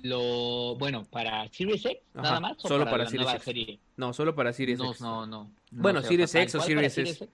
[0.00, 2.56] Lo bueno, para Series X, nada más.
[2.58, 3.80] solo para, Series X.
[3.96, 5.00] No, solo para Series X.
[5.00, 7.24] No, no, bueno, Series X o Series X.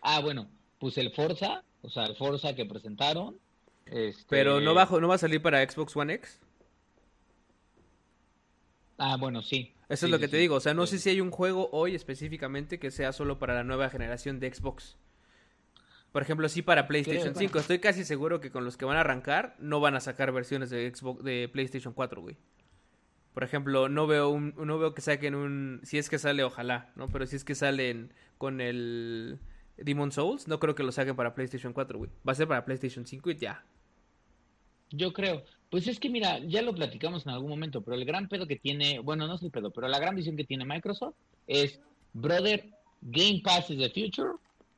[0.00, 3.38] Ah, bueno, pues el Forza, o sea, el Forza que presentaron
[3.86, 6.40] este, Pero no bajo, no va a salir para Xbox One X.
[8.98, 9.74] Ah, bueno, sí.
[9.88, 10.56] Eso es lo que te digo.
[10.56, 13.64] O sea, no sé si hay un juego hoy específicamente que sea solo para la
[13.64, 14.96] nueva generación de Xbox.
[16.12, 17.58] Por ejemplo, sí para PlayStation 5.
[17.58, 20.70] Estoy casi seguro que con los que van a arrancar no van a sacar versiones
[20.70, 22.36] de Xbox de PlayStation 4, güey.
[23.32, 26.90] Por ejemplo, no veo un, no veo que saquen un, si es que sale, ojalá,
[26.96, 27.08] ¿no?
[27.08, 29.38] Pero si es que salen con el
[29.82, 32.10] Demon Souls, no creo que lo saquen para PlayStation 4, güey.
[32.26, 33.64] Va a ser para PlayStation 5 y ya.
[34.90, 35.44] Yo creo.
[35.70, 38.56] Pues es que mira, ya lo platicamos en algún momento, pero el gran pedo que
[38.56, 41.14] tiene, bueno, no es el pedo, pero la gran visión que tiene Microsoft
[41.46, 41.80] es,
[42.12, 42.68] brother,
[43.00, 44.32] Game Pass is the future,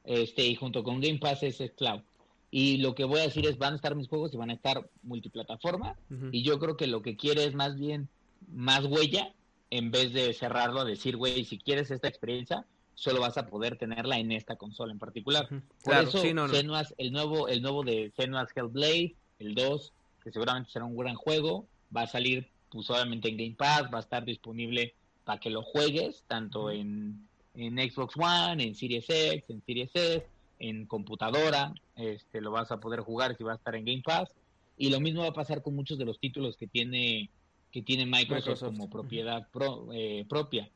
[0.04, 2.02] este, y junto con Game Pass es cloud.
[2.50, 4.54] Y lo que voy a decir es, van a estar mis juegos y van a
[4.54, 5.96] estar multiplataforma,
[6.30, 8.08] y yo creo que lo que quiere es más bien
[8.52, 9.32] más huella,
[9.70, 13.76] en vez de cerrarlo a decir, güey, si quieres esta experiencia, solo vas a poder
[13.76, 15.48] tenerla en esta consola en particular.
[15.82, 20.96] Por eso, el nuevo, el nuevo de Senua's Hellblade, el 2, que seguramente será un
[20.96, 21.66] gran juego.
[21.94, 25.62] Va a salir, pues obviamente en Game Pass, va a estar disponible para que lo
[25.62, 30.26] juegues, tanto en, en Xbox One, en Series X, en Series S,
[30.58, 34.30] en computadora, este, lo vas a poder jugar si va a estar en Game Pass.
[34.78, 37.30] Y lo mismo va a pasar con muchos de los títulos que tiene,
[37.70, 39.46] que tiene Microsoft, como propiedad
[39.92, 40.70] eh, propia.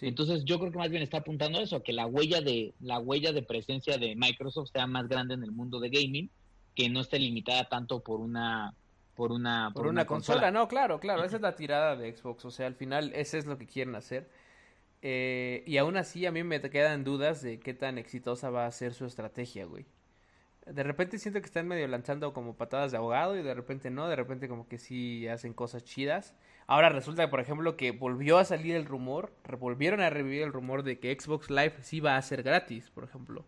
[0.00, 2.98] Entonces yo creo que más bien está apuntando a eso, que la huella de la
[2.98, 6.30] huella de presencia de Microsoft sea más grande en el mundo de gaming,
[6.74, 8.74] que no esté limitada tanto por una
[9.14, 10.50] por una, por, una, consola.
[10.50, 13.46] No, claro, claro, esa es la tirada de Xbox, o sea, al final ese es
[13.46, 14.28] lo que quieren hacer.
[15.00, 18.70] Eh, y aún así a mí me quedan dudas de qué tan exitosa va a
[18.70, 19.86] ser su estrategia, güey.
[20.66, 24.08] De repente siento que están medio lanzando como patadas de ahogado y de repente no,
[24.08, 26.34] de repente como que sí hacen cosas chidas.
[26.66, 30.82] Ahora resulta, por ejemplo, que volvió a salir el rumor, volvieron a revivir el rumor
[30.82, 33.44] de que Xbox Live sí va a ser gratis, por ejemplo.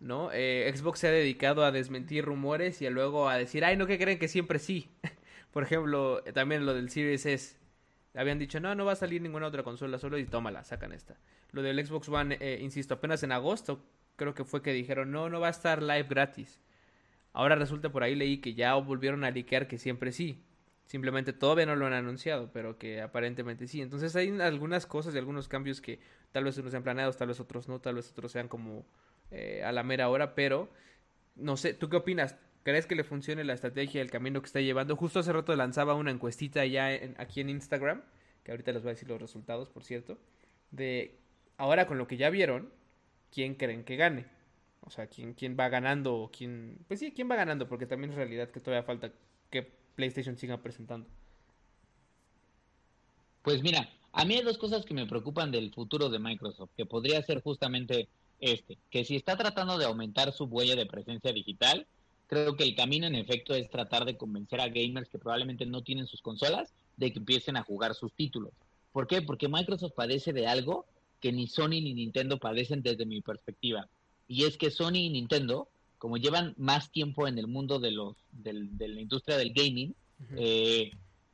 [0.00, 0.30] ¿no?
[0.32, 3.86] Eh, Xbox se ha dedicado a desmentir rumores y a luego a decir, ay, no,
[3.86, 4.90] que creen que siempre sí.
[5.52, 7.56] Por ejemplo, también lo del Series S.
[8.14, 11.16] Habían dicho, no, no va a salir ninguna otra consola solo y tómala, sacan esta.
[11.52, 13.84] Lo del Xbox One, eh, insisto, apenas en agosto
[14.16, 16.60] creo que fue que dijeron, no, no va a estar live gratis.
[17.32, 20.42] Ahora resulta por ahí leí que ya volvieron a liquear que siempre sí.
[20.86, 23.80] Simplemente todavía no lo han anunciado, pero que aparentemente sí.
[23.80, 25.98] Entonces hay algunas cosas y algunos cambios que
[26.32, 28.84] tal vez unos sean planeados, tal vez otros no, tal vez otros sean como
[29.30, 30.68] eh, a la mera hora, pero
[31.36, 32.36] no sé, ¿tú qué opinas?
[32.62, 34.96] ¿Crees que le funcione la estrategia, el camino que está llevando?
[34.96, 38.02] Justo hace rato lanzaba una encuestita ya aquí en Instagram,
[38.42, 40.18] que ahorita les voy a decir los resultados, por cierto,
[40.70, 41.18] de
[41.56, 42.70] ahora con lo que ya vieron,
[43.32, 44.26] ¿quién creen que gane?
[44.80, 46.78] O sea, quién, quién va ganando quién...
[46.88, 49.12] Pues sí, quién va ganando, porque también es realidad que todavía falta
[49.50, 51.06] que PlayStation siga presentando.
[53.42, 56.86] Pues mira, a mí hay dos cosas que me preocupan del futuro de Microsoft, que
[56.86, 58.08] podría ser justamente
[58.40, 61.86] este, que si está tratando de aumentar su huella de presencia digital,
[62.26, 65.82] creo que el camino en efecto es tratar de convencer a gamers que probablemente no
[65.82, 68.52] tienen sus consolas de que empiecen a jugar sus títulos.
[68.92, 69.22] ¿Por qué?
[69.22, 70.86] Porque Microsoft padece de algo
[71.20, 73.88] que ni Sony ni Nintendo padecen desde mi perspectiva.
[74.28, 75.68] Y es que Sony y Nintendo,
[76.04, 79.94] como llevan más tiempo en el mundo de, los, de la industria del gaming,
[80.36, 80.90] eh,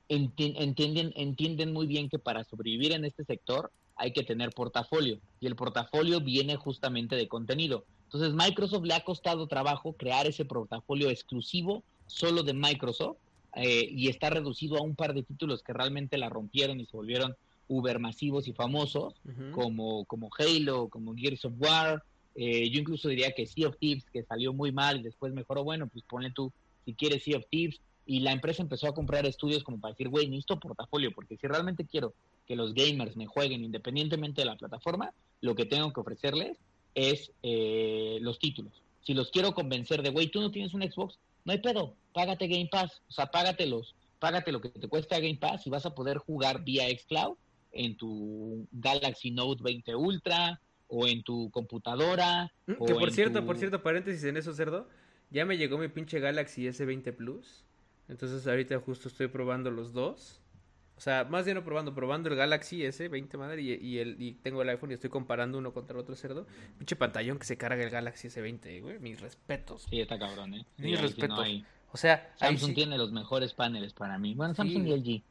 [0.08, 5.18] entienden, entienden muy bien que para sobrevivir en este sector hay que tener portafolio.
[5.40, 7.84] Y el portafolio viene justamente de contenido.
[8.04, 13.16] Entonces Microsoft le ha costado trabajo crear ese portafolio exclusivo solo de Microsoft
[13.56, 16.96] eh, y está reducido a un par de títulos que realmente la rompieron y se
[16.96, 17.34] volvieron
[17.66, 19.14] uber masivos y famosos,
[19.50, 22.04] como, como Halo, como Gears of War.
[22.34, 25.64] Eh, yo incluso diría que Sea of Thieves, que salió muy mal y después mejoró,
[25.64, 26.52] bueno, pues ponle tú,
[26.84, 27.80] si quieres Sea of Thieves.
[28.06, 31.46] Y la empresa empezó a comprar estudios como para decir, güey, necesito portafolio, porque si
[31.46, 32.14] realmente quiero
[32.46, 36.56] que los gamers me jueguen independientemente de la plataforma, lo que tengo que ofrecerles
[36.94, 38.72] es eh, los títulos.
[39.02, 42.48] Si los quiero convencer de, güey, tú no tienes un Xbox, no hay pedo, págate
[42.48, 45.94] Game Pass, o sea, págatelos, págate lo que te cuesta Game Pass y vas a
[45.94, 47.36] poder jugar vía xCloud
[47.72, 52.52] en tu Galaxy Note 20 Ultra o en tu computadora.
[52.66, 54.88] Mm, que por cierto, por cierto, paréntesis en eso, cerdo,
[55.30, 57.64] ya me llegó mi pinche Galaxy S20 Plus,
[58.08, 60.40] entonces ahorita justo estoy probando los dos.
[60.96, 64.60] O sea, más bien no probando, probando el Galaxy S20, madre, y, el, y tengo
[64.60, 66.46] el iPhone y estoy comparando uno contra el otro cerdo.
[66.76, 68.98] Pinche pantallón que se carga el Galaxy S20, güey.
[68.98, 69.86] Mis respetos.
[69.88, 70.66] Sí, está cabrón, ¿eh?
[70.76, 71.48] Mis respetos.
[71.92, 74.34] O sea, Samsung tiene los mejores paneles para mí.
[74.34, 75.22] Bueno, Samsung y LG.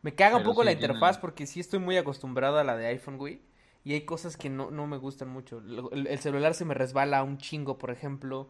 [0.00, 3.18] Me caga un poco la interfaz porque sí estoy muy acostumbrado a la de iPhone,
[3.18, 3.42] güey.
[3.88, 5.62] Y hay cosas que no, no me gustan mucho.
[5.92, 8.46] El, celular se me resbala un chingo, por ejemplo.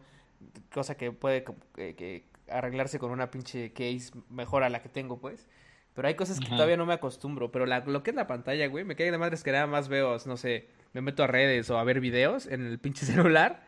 [0.69, 5.47] Cosa que puede que arreglarse con una pinche case mejor a la que tengo, pues.
[5.93, 7.53] Pero hay cosas que todavía no me acostumbro.
[7.53, 9.87] Pero la, lo que es la pantalla, güey, me cae de madres que nada más
[9.87, 13.63] veo, no sé, me meto a redes o a ver videos en el pinche celular,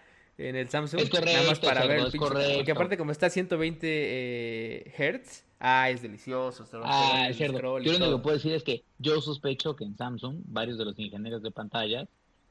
[0.49, 1.01] en el Samsung.
[1.25, 2.56] nada más para ver el pinche.
[2.56, 6.65] Porque aparte, como está a 120 eh, Hz, ah, es delicioso.
[6.84, 7.80] Ah, es cierto.
[7.80, 10.86] Yo lo único que puedo decir es que yo sospecho que en Samsung, varios de
[10.86, 12.08] los ingenieros de pantallas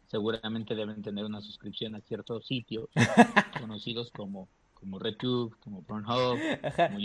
[0.07, 2.89] seguramente deben tener una suscripción a ciertos sitios
[3.61, 4.49] conocidos como
[4.81, 6.39] como RedTube, como Pornhub.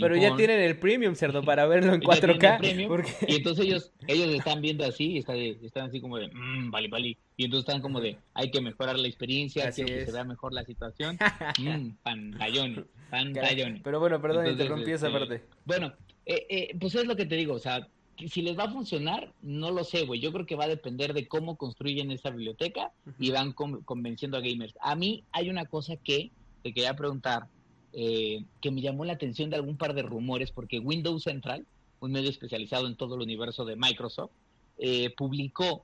[0.00, 3.08] pero ya tienen el premium, cerdo, para verlo en 4K.
[3.28, 7.16] Y entonces ellos ellos están viendo así, y están, así como de, mmm, vale, vale.
[7.36, 10.52] Y entonces están como de, hay que mejorar la experiencia, quiero que se vea mejor
[10.52, 11.18] la situación.
[11.60, 13.82] mmm, pantallones, pantallones.
[13.84, 15.42] Pero bueno, perdón, interrumpí esa este, parte.
[15.64, 15.92] Bueno,
[16.24, 17.86] eh, eh, pues es lo que te digo, o sea,
[18.28, 20.20] si les va a funcionar, no lo sé, güey.
[20.20, 24.40] Yo creo que va a depender de cómo construyen esa biblioteca y van convenciendo a
[24.40, 24.74] gamers.
[24.80, 26.30] A mí hay una cosa que
[26.62, 27.48] te quería preguntar
[27.98, 31.64] eh, que me llamó la atención de algún par de rumores, porque Windows Central,
[32.00, 34.32] un medio especializado en todo el universo de Microsoft,
[34.76, 35.82] eh, publicó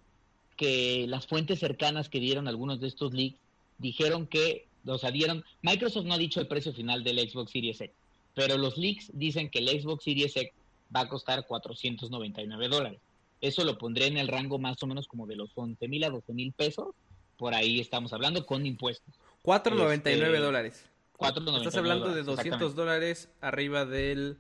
[0.59, 3.39] que las fuentes cercanas que dieron algunos de estos leaks
[3.79, 7.81] dijeron que, o sea, dieron, Microsoft no ha dicho el precio final del Xbox Series
[7.81, 7.97] X,
[8.35, 10.53] pero los leaks dicen que el Xbox Series X
[10.95, 13.01] va a costar 499 dólares.
[13.41, 16.11] Eso lo pondré en el rango más o menos como de los 11 mil a
[16.11, 16.95] 12 mil pesos.
[17.39, 19.15] Por ahí estamos hablando con impuestos.
[19.41, 20.92] 499 este, dólares.
[21.29, 24.39] Estás hablando de 200 dólares arriba del...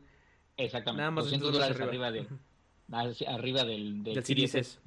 [0.56, 0.98] Exactamente.
[0.98, 2.26] Nada más 200 dólares arriba, de,
[3.26, 4.78] arriba del, del, Series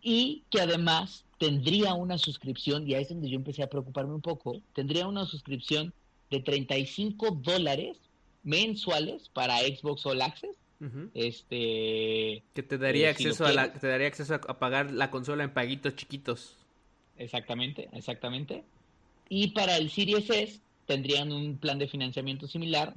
[0.00, 4.20] Y que además tendría una suscripción, y ahí es donde yo empecé a preocuparme un
[4.20, 5.92] poco, tendría una suscripción
[6.30, 7.98] de 35 dólares
[8.42, 10.56] mensuales para Xbox All Access.
[11.14, 15.42] Este que te daría eh, acceso a la, te daría acceso a pagar la consola
[15.44, 16.56] en paguitos chiquitos.
[17.16, 18.64] Exactamente, exactamente.
[19.30, 22.94] Y para el Series S tendrían un plan de financiamiento similar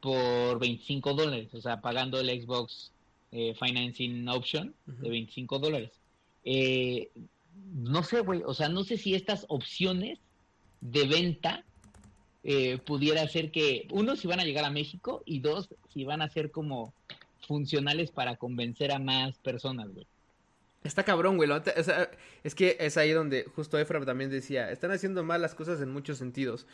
[0.00, 2.92] por 25 dólares, o sea, pagando el Xbox
[3.32, 5.90] eh, Financing Option de 25 dólares.
[6.44, 7.10] Eh,
[7.74, 10.18] no sé, güey, o sea, no sé si estas opciones
[10.80, 11.64] de venta
[12.44, 16.22] eh, pudiera hacer que, uno, si van a llegar a México y dos, si van
[16.22, 16.94] a ser como
[17.46, 20.06] funcionales para convencer a más personas, güey.
[20.86, 21.50] Está cabrón, güey.
[22.44, 25.90] es que es ahí donde justo Efra también decía, están haciendo mal las cosas en
[25.90, 26.66] muchos sentidos.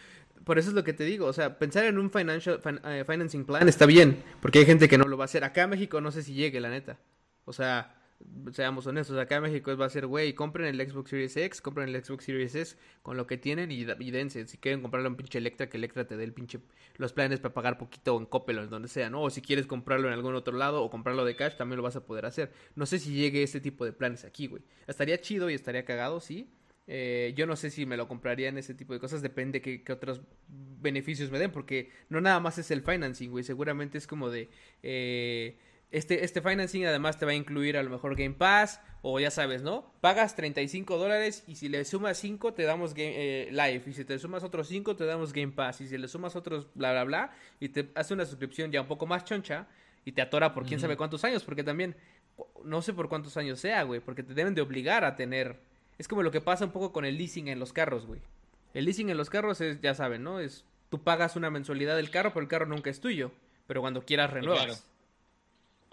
[0.44, 3.44] Por eso es lo que te digo, o sea, pensar en un financial, eh, financing
[3.44, 5.44] plan está bien, porque hay gente que no lo va a hacer.
[5.44, 6.98] Acá en México no sé si llegue, la neta.
[7.44, 8.01] O sea,
[8.52, 11.88] seamos honestos, acá en México va a ser, güey, compren el Xbox Series X, compren
[11.88, 14.46] el Xbox Series S con lo que tienen y, y dense.
[14.46, 16.60] Si quieren comprarlo en pinche Electra, que Electra te dé el pinche,
[16.96, 19.22] los planes para pagar poquito en Coppel o en donde sea, ¿no?
[19.22, 21.96] O si quieres comprarlo en algún otro lado o comprarlo de cash, también lo vas
[21.96, 22.52] a poder hacer.
[22.74, 24.62] No sé si llegue este tipo de planes aquí, güey.
[24.86, 26.50] Estaría chido y estaría cagado, sí.
[26.86, 29.82] Eh, yo no sé si me lo compraría en ese tipo de cosas, depende qué,
[29.84, 34.06] qué otros beneficios me den, porque no nada más es el financing, güey, seguramente es
[34.06, 34.50] como de...
[34.82, 35.56] Eh,
[35.92, 39.30] este, este financing además te va a incluir a lo mejor Game Pass o ya
[39.30, 39.92] sabes, ¿no?
[40.00, 44.04] Pagas 35 dólares y si le sumas 5 te damos game, eh, Live y si
[44.04, 47.04] te sumas otros 5 te damos Game Pass y si le sumas otros bla bla
[47.04, 49.66] bla y te hace una suscripción ya un poco más choncha
[50.04, 51.94] y te atora por quién sabe cuántos años porque también
[52.64, 55.60] no sé por cuántos años sea, güey, porque te deben de obligar a tener
[55.98, 58.20] es como lo que pasa un poco con el leasing en los carros, güey.
[58.74, 60.40] El leasing en los carros es, ya saben, ¿no?
[60.40, 63.30] Es tú pagas una mensualidad del carro, pero el carro nunca es tuyo,
[63.66, 64.86] pero cuando quieras renuevas.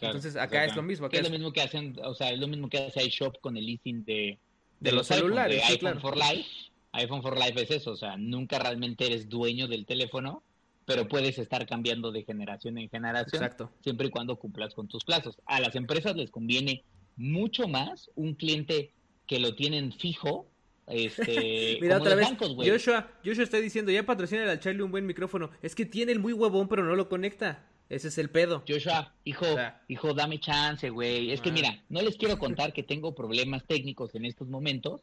[0.01, 1.07] Entonces acá es lo mismo.
[1.11, 3.65] es, lo mismo que hacen, o sea, es lo mismo que hace iShop con el
[3.65, 4.37] leasing de,
[4.79, 5.63] de, los, celulares.
[5.69, 6.49] iPhone for Life.
[6.93, 10.43] iPhone for Life es eso, o sea, nunca realmente eres dueño del teléfono,
[10.85, 13.43] pero puedes estar cambiando de generación en generación.
[13.43, 13.71] Exacto.
[13.83, 15.39] Siempre y cuando cumplas con tus plazos.
[15.45, 16.83] A las empresas les conviene
[17.15, 18.91] mucho más un cliente
[19.27, 20.47] que lo tienen fijo.
[20.87, 25.51] Este, Mira otra vez, Joshua, Joshua está diciendo, ya patrocina al Charlie un buen micrófono.
[25.61, 27.68] Es que tiene el muy huevón, pero no lo conecta.
[27.89, 28.63] Ese es el pedo.
[28.67, 29.45] Joshua, hijo,
[29.87, 31.31] hijo, dame chance, güey.
[31.31, 31.53] Es que ah.
[31.53, 35.01] mira, no les quiero contar que tengo problemas técnicos en estos momentos,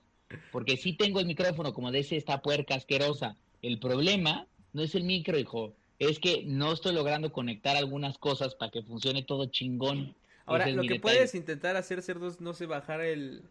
[0.53, 3.37] porque sí tengo el micrófono como de esta puerca asquerosa.
[3.61, 8.55] El problema no es el micro, hijo, es que no estoy logrando conectar algunas cosas
[8.55, 10.15] para que funcione todo chingón.
[10.45, 13.43] Ahora, lo que puedes intentar hacer, Cerdos, no sé, bajar el,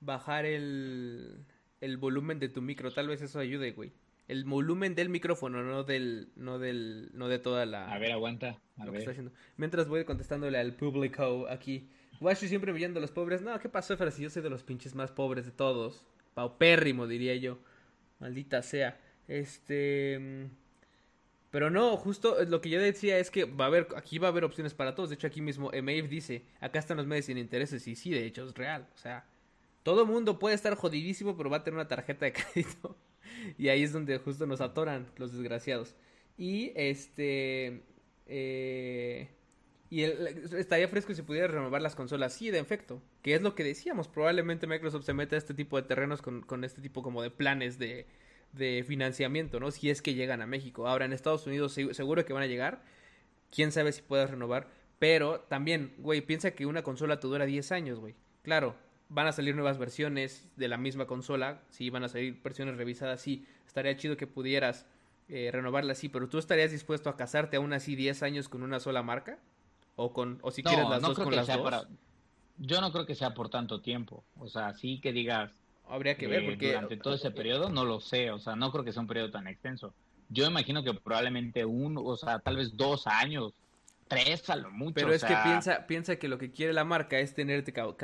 [0.00, 1.36] bajar el,
[1.80, 3.92] el volumen de tu micro, tal vez eso ayude, güey
[4.30, 7.92] el volumen del micrófono, no del, no del, no de toda la.
[7.92, 8.60] A ver, aguanta.
[8.78, 9.32] lo Que está haciendo.
[9.56, 11.88] Mientras voy contestándole al público aquí.
[12.20, 13.42] Washu siempre viendo a los pobres.
[13.42, 14.10] No, ¿qué pasó, Efra?
[14.12, 16.06] Si yo soy de los pinches más pobres de todos.
[16.34, 17.58] Paupérrimo, diría yo.
[18.20, 19.00] Maldita sea.
[19.26, 20.48] Este.
[21.50, 24.30] Pero no, justo lo que yo decía es que va a haber, aquí va a
[24.30, 25.08] haber opciones para todos.
[25.08, 27.88] De hecho, aquí mismo Emave dice, acá están los medios sin intereses.
[27.88, 28.86] Y sí, de hecho, es real.
[28.94, 29.24] O sea,
[29.82, 32.96] todo mundo puede estar jodidísimo, pero va a tener una tarjeta de crédito
[33.58, 35.94] y ahí es donde justo nos atoran los desgraciados.
[36.36, 37.82] Y este...
[38.26, 39.28] Eh,
[39.90, 42.32] y estaría fresco si pudiera renovar las consolas.
[42.32, 43.02] Sí, de efecto.
[43.22, 44.06] Que es lo que decíamos.
[44.06, 47.30] Probablemente Microsoft se meta a este tipo de terrenos con, con este tipo como de
[47.30, 48.06] planes de,
[48.52, 49.72] de, financiamiento, ¿no?
[49.72, 50.86] Si es que llegan a México.
[50.86, 52.84] Ahora en Estados Unidos seguro que van a llegar.
[53.50, 54.68] Quién sabe si puedas renovar.
[55.00, 58.14] Pero también, güey, piensa que una consola te dura 10 años, güey.
[58.42, 58.76] Claro,
[59.10, 63.20] van a salir nuevas versiones de la misma consola, sí, van a salir versiones revisadas,
[63.20, 64.86] sí, estaría chido que pudieras
[65.28, 68.80] eh, renovarla así, pero tú estarías dispuesto a casarte aún así 10 años con una
[68.80, 69.38] sola marca?
[69.96, 71.86] O con o si quieres las dos con las dos.
[72.56, 75.50] Yo no creo que sea por tanto tiempo, o sea, sí que digas
[75.90, 78.84] Habría que ver porque durante todo ese periodo no lo sé, o sea, no creo
[78.84, 79.92] que sea un periodo tan extenso.
[80.28, 83.52] Yo imagino que probablemente un, o sea, tal vez dos años,
[84.06, 84.94] tres a lo mucho.
[84.94, 87.96] Pero es que piensa, piensa que lo que quiere la marca es tenerte cap,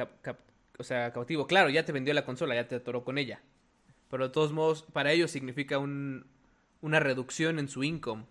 [0.79, 1.47] o sea, cautivo.
[1.47, 3.41] Claro, ya te vendió la consola, ya te atoró con ella.
[4.11, 6.27] Pero de todos modos, para ellos significa un,
[6.81, 8.25] una reducción en su income.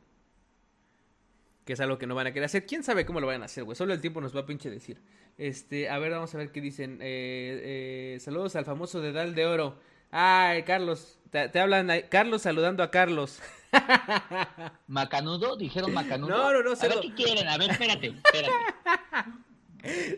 [1.66, 2.66] Que es algo que no van a querer hacer.
[2.66, 3.76] ¿Quién sabe cómo lo van a hacer, güey?
[3.76, 5.02] Solo el tiempo nos va a pinche decir.
[5.38, 7.00] Este, a ver, vamos a ver qué dicen.
[7.02, 9.80] Eh, eh, saludos al famoso dedal de oro.
[10.12, 11.90] Ay, Carlos, te, hablan.
[12.10, 13.42] Carlos saludando a Carlos.
[14.88, 15.58] ¿Macanudo?
[15.58, 16.30] ¿Dijeron macanudo?
[16.30, 16.72] No, no, no.
[16.72, 17.48] A ver qué quieren.
[17.48, 18.54] A ver, espérate, espérate.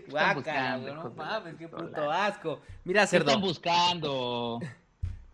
[0.10, 2.62] Guácala, no mames, qué puto asco.
[2.84, 3.26] Mira, cerdo.
[3.26, 4.60] ¿Qué están buscando?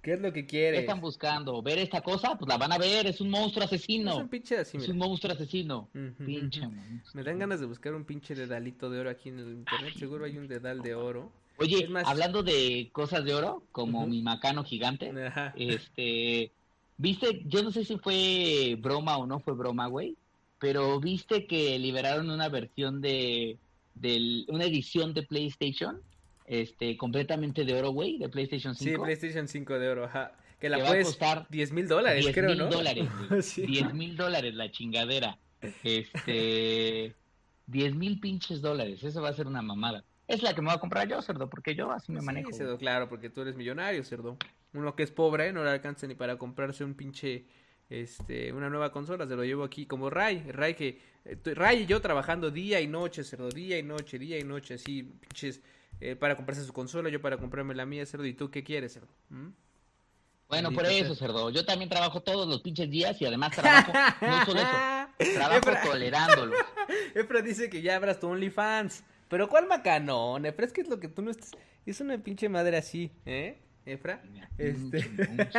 [0.03, 0.77] ¿Qué es lo que quiere?
[0.77, 1.61] ¿Qué están buscando?
[1.61, 2.35] ¿Ver esta cosa?
[2.37, 4.11] Pues la van a ver, es un monstruo asesino.
[4.11, 5.87] Es un pinche así, Es un monstruo asesino.
[6.17, 6.67] Pinche
[7.13, 9.93] Me dan ganas de buscar un pinche dedalito de oro aquí en el internet.
[9.97, 11.31] Seguro hay un dedal de oro.
[11.57, 15.13] Oye, hablando de cosas de oro, como mi macano gigante,
[15.55, 16.51] este,
[16.97, 20.17] viste, yo no sé si fue broma o no fue broma, güey,
[20.59, 23.57] pero viste que liberaron una versión de
[23.95, 26.01] de una edición de PlayStation
[26.45, 28.91] este completamente de oro, güey, de PlayStation 5.
[28.91, 30.33] Sí, PlayStation 5 de oro, ajá.
[30.59, 31.07] Que la puedes...
[31.07, 32.67] costar 10 mil dólares, creo, ¿no?
[32.67, 33.09] dólares,
[33.55, 35.37] 10 mil dólares la chingadera.
[35.83, 37.15] Este...
[37.67, 40.03] 10 mil pinches dólares, eso va a ser una mamada.
[40.27, 42.51] Es la que me voy a comprar yo, cerdo, porque yo así me manejo.
[42.51, 44.37] Sí, cerdo, claro, porque tú eres millonario, cerdo.
[44.73, 47.45] Uno que es pobre, no le alcanza ni para comprarse un pinche
[47.89, 51.85] este, una nueva consola, se lo llevo aquí como Ray, Ray que, eh, Ray y
[51.85, 55.61] yo trabajando día y noche, cerdo, día y noche, día y noche, así, pinches,
[55.99, 58.93] eh, para comprarse su consola, yo para comprarme la mía, cerdo, ¿y tú qué quieres,
[58.93, 59.09] cerdo?
[59.29, 59.49] ¿Mm?
[60.49, 64.45] Bueno, por eso, cerdo, yo también trabajo todos los pinches días y además trabajo, no
[64.45, 66.59] solo eso, trabajo tolerándolos.
[67.15, 70.45] Efra dice que ya abras tu OnlyFans, pero ¿cuál macanón?
[70.45, 71.51] Efra, es que es lo que tú no estás,
[71.85, 73.62] es una pinche madre así, ¿eh?
[73.85, 74.21] Efra.
[74.57, 74.97] Este...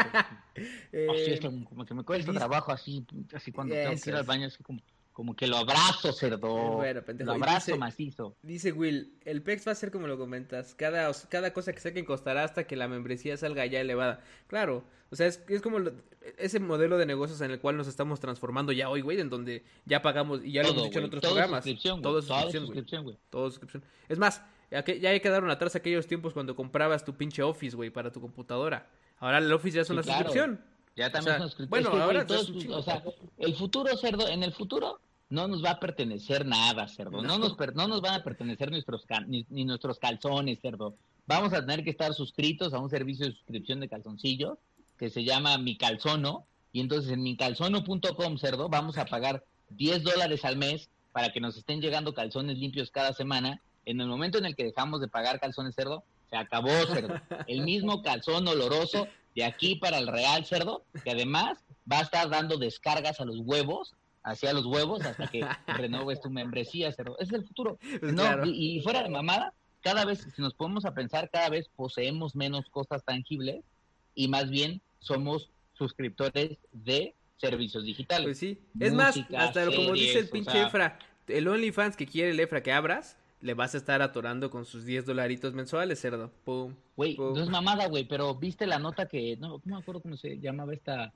[0.93, 3.05] eh, así es como que me cuesta trabajo así,
[3.35, 4.81] así cuando tengo que ir al baño, así como,
[5.12, 6.72] como que lo abrazo, cerdo.
[6.77, 7.29] Bueno, pendejo.
[7.29, 8.37] Lo abrazo dice- macizo.
[8.43, 12.05] Dice Will, el PEX va a ser como lo comentas, cada, cada cosa que saquen
[12.05, 14.20] costará hasta que la membresía salga ya elevada.
[14.47, 15.93] Claro, o sea, es, es como lo-
[16.39, 19.62] ese modelo de negocios en el cual nos estamos transformando ya hoy, güey, en donde
[19.85, 21.62] ya pagamos, y ya lo hemos dicho en otros Todo programas.
[21.64, 22.01] suscripción.
[22.01, 23.18] Todo es suscripción, güey.
[23.29, 23.85] Todo es suscripción.
[24.09, 24.43] Es más,
[24.75, 28.20] ya, que- ya quedaron atrás aquellos tiempos cuando comprabas tu pinche Office, güey, para tu
[28.20, 28.87] computadora.
[29.18, 30.18] Ahora el Office ya es Sí, una claro.
[30.25, 30.61] suscripción.
[30.97, 31.70] Ya O también sea, son suscriptores.
[31.70, 33.03] bueno, Es que, güey, ahora es- o sea,
[33.39, 35.01] el futuro, cerdo, en el futuro
[35.31, 37.22] no nos va a pertenecer nada, cerdo.
[37.22, 37.39] No, No.
[37.39, 40.95] nos, per- no nos van a pertenecer nuestros ni nuestros calzones, cerdo.
[41.27, 44.59] Vamos a tener que estar suscritos a un servicio de suscripción de calzoncillos
[44.99, 46.45] que se llama Mi Calzono.
[46.72, 51.57] Y entonces en micalzono.com, cerdo, vamos a pagar 10 dólares al mes para que nos
[51.57, 53.61] estén llegando calzones limpios cada semana.
[53.87, 57.14] En el momento en el que dejamos de pagar calzones, cerdo, se acabó, cerdo.
[57.47, 61.59] El mismo calzón oloroso de aquí para el Real Cerdo, que además
[61.91, 66.30] va a estar dando descargas a los huevos, hacia los huevos, hasta que renueves tu
[66.30, 67.16] membresía, Cerdo.
[67.18, 67.78] Ese es el futuro.
[68.01, 68.47] Pues No, claro.
[68.47, 72.35] y, y fuera de mamada, cada vez, si nos ponemos a pensar, cada vez poseemos
[72.35, 73.62] menos cosas tangibles
[74.14, 78.24] y más bien somos suscriptores de servicios digitales.
[78.26, 78.59] Pues sí.
[78.80, 82.07] Es más, hasta lo- como dice el series, o pinche sea- Efra, el OnlyFans que
[82.07, 86.01] quiere el Efra que abras, le vas a estar atorando con sus 10 dolaritos mensuales,
[86.01, 86.32] cerdo.
[86.45, 86.74] Pum.
[86.97, 90.16] Güey, no es mamada, güey, pero viste la nota que, no, no me acuerdo cómo
[90.16, 91.12] se llamaba esta,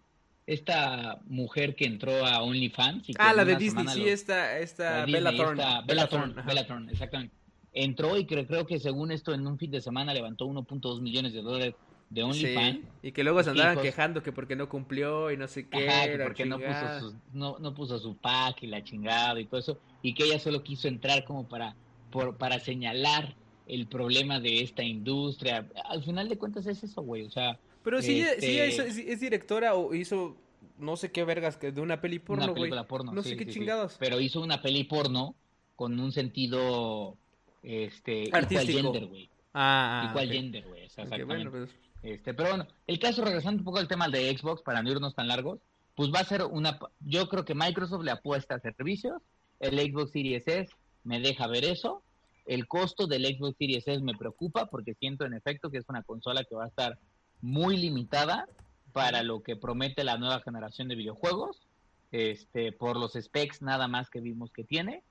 [0.47, 3.09] esta mujer que entró a OnlyFans.
[3.09, 5.65] y que Ah, la de Disney, sí, lo- esta, esta la Bella Thorne.
[5.87, 6.43] Bella Thorne.
[6.43, 7.35] Bella exactamente.
[7.73, 11.33] Entró y creo, creo que según esto en un fin de semana levantó 1.2 millones
[11.33, 11.75] de dólares
[12.11, 12.77] de OnlyFans.
[12.77, 13.85] Sí, y que luego se andaban Hijos.
[13.85, 15.89] quejando que porque no cumplió y no sé qué.
[15.89, 19.41] Ajá, que la porque no puso, su, no, no puso su pack y la chingada
[19.41, 21.75] y todo eso, y que ella solo quiso entrar como para,
[22.11, 23.35] por, para señalar
[23.67, 25.69] el problema de esta industria.
[25.85, 28.89] Al final de cuentas es eso, güey, o sea, Pero si ella, si ella este-
[28.89, 30.37] es, es directora o hizo
[30.79, 32.71] no sé qué vergas que de una peli porno, una güey.
[32.71, 33.59] No sí, sé qué sí, sí.
[33.59, 33.97] chingados.
[33.99, 35.35] Pero hizo una peli porno
[35.77, 37.17] con un sentido
[37.63, 38.71] este Artístico.
[38.79, 39.31] equal gender, güey.
[39.55, 40.23] Ah, ah, ok.
[40.31, 40.87] gender, güey.
[40.87, 41.71] o sea, bueno, pues,
[42.03, 45.15] Este, pero bueno, el caso, regresando un poco al tema de Xbox, para no irnos
[45.15, 45.59] tan largos,
[45.97, 46.79] pues va a ser una.
[47.01, 49.21] Yo creo que Microsoft le apuesta a servicios.
[49.59, 50.73] El Xbox Series S
[51.09, 52.03] me deja ver eso.
[52.45, 56.03] El costo del Xbox Series S me preocupa porque siento en efecto que es una
[56.03, 56.99] consola que va a estar
[57.41, 58.47] muy limitada
[58.93, 61.67] para lo que promete la nueva generación de videojuegos,
[62.13, 65.03] este, por los specs nada más que vimos que tiene.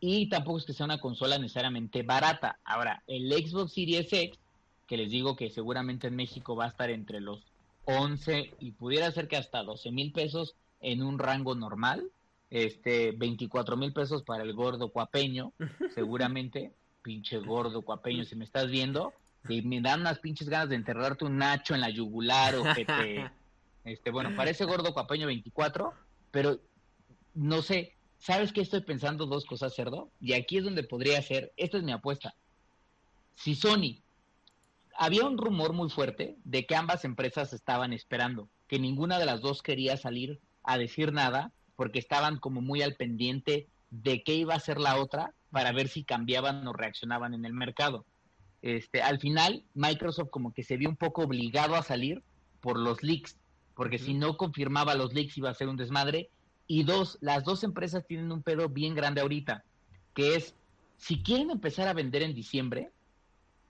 [0.00, 2.58] Y tampoco es que sea una consola necesariamente barata.
[2.64, 4.38] Ahora, el Xbox Series X,
[4.86, 7.40] que les digo que seguramente en México va a estar entre los
[7.86, 12.10] 11 y pudiera ser que hasta 12 mil pesos en un rango normal,
[12.50, 15.52] este 24 mil pesos para el gordo cuapeño,
[15.94, 16.72] seguramente,
[17.02, 19.12] pinche gordo cuapeño, si me estás viendo,
[19.48, 22.84] y me dan unas pinches ganas de enterrarte un nacho en la yugular o que
[22.84, 23.30] te,
[23.84, 25.92] este, bueno, parece gordo cuapeño 24,
[26.30, 26.58] pero
[27.34, 29.26] no sé, ¿sabes qué estoy pensando?
[29.26, 32.34] Dos cosas, cerdo, y aquí es donde podría ser, esta es mi apuesta,
[33.36, 34.02] si Sony
[34.96, 39.40] había un rumor muy fuerte de que ambas empresas estaban esperando, que ninguna de las
[39.40, 44.52] dos quería salir a decir nada porque estaban como muy al pendiente de qué iba
[44.52, 48.04] a ser la otra para ver si cambiaban o reaccionaban en el mercado.
[48.62, 52.20] Este, al final, Microsoft como que se vio un poco obligado a salir
[52.60, 53.36] por los leaks,
[53.76, 56.30] porque si no confirmaba los leaks iba a ser un desmadre.
[56.66, 59.62] Y dos, las dos empresas tienen un pedo bien grande ahorita,
[60.14, 60.56] que es,
[60.96, 62.90] si quieren empezar a vender en diciembre,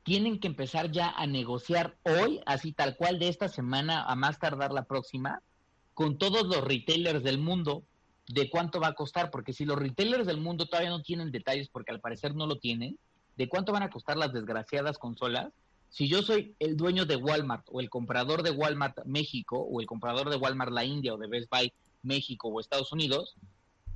[0.02, 4.38] tienen que empezar ya a negociar hoy, así tal cual de esta semana a más
[4.38, 5.42] tardar la próxima,
[5.92, 7.84] con todos los retailers del mundo
[8.28, 11.68] de cuánto va a costar, porque si los retailers del mundo todavía no tienen detalles,
[11.68, 12.98] porque al parecer no lo tienen,
[13.36, 15.48] de cuánto van a costar las desgraciadas consolas,
[15.90, 19.86] si yo soy el dueño de Walmart o el comprador de Walmart México o el
[19.86, 21.72] comprador de Walmart la India o de Best Buy
[22.02, 23.36] México o Estados Unidos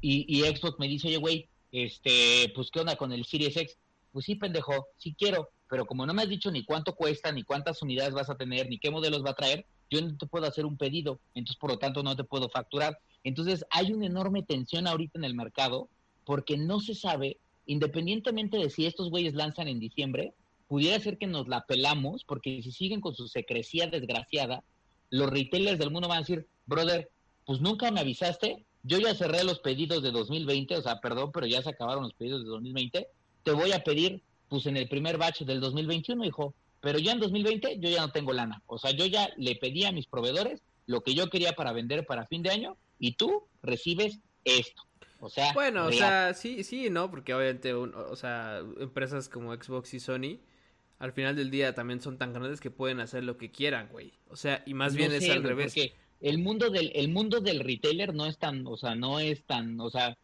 [0.00, 3.76] y, y Xbox me dice, oye, güey, este, pues qué onda con el Series X,
[4.12, 7.42] pues sí, pendejo, sí quiero, pero como no me has dicho ni cuánto cuesta, ni
[7.42, 10.46] cuántas unidades vas a tener, ni qué modelos va a traer, yo no te puedo
[10.46, 12.98] hacer un pedido, entonces por lo tanto no te puedo facturar.
[13.24, 15.88] Entonces hay una enorme tensión ahorita en el mercado
[16.24, 20.32] porque no se sabe, independientemente de si estos güeyes lanzan en diciembre,
[20.66, 24.64] pudiera ser que nos la pelamos porque si siguen con su secrecía desgraciada,
[25.10, 27.10] los retailers del mundo van a decir, brother,
[27.44, 31.46] pues nunca me avisaste, yo ya cerré los pedidos de 2020, o sea, perdón, pero
[31.46, 33.06] ya se acabaron los pedidos de 2020,
[33.42, 37.20] te voy a pedir, pues en el primer batch del 2021, hijo, pero ya en
[37.20, 40.60] 2020 yo ya no tengo lana, o sea, yo ya le pedí a mis proveedores
[40.86, 44.82] lo que yo quería para vender para fin de año y tú recibes esto.
[45.20, 49.54] O sea, Bueno, o sea, sí, sí, no, porque obviamente, un- o sea, empresas como
[49.54, 50.40] Xbox y Sony,
[50.98, 54.12] al final del día también son tan grandes que pueden hacer lo que quieran, güey.
[54.28, 55.66] O sea, y más No bien es al güey, revés.
[55.74, 59.44] Porque el mundo del el mundo del retailer no es tan, o sea, no es
[59.44, 60.16] tan, o sea,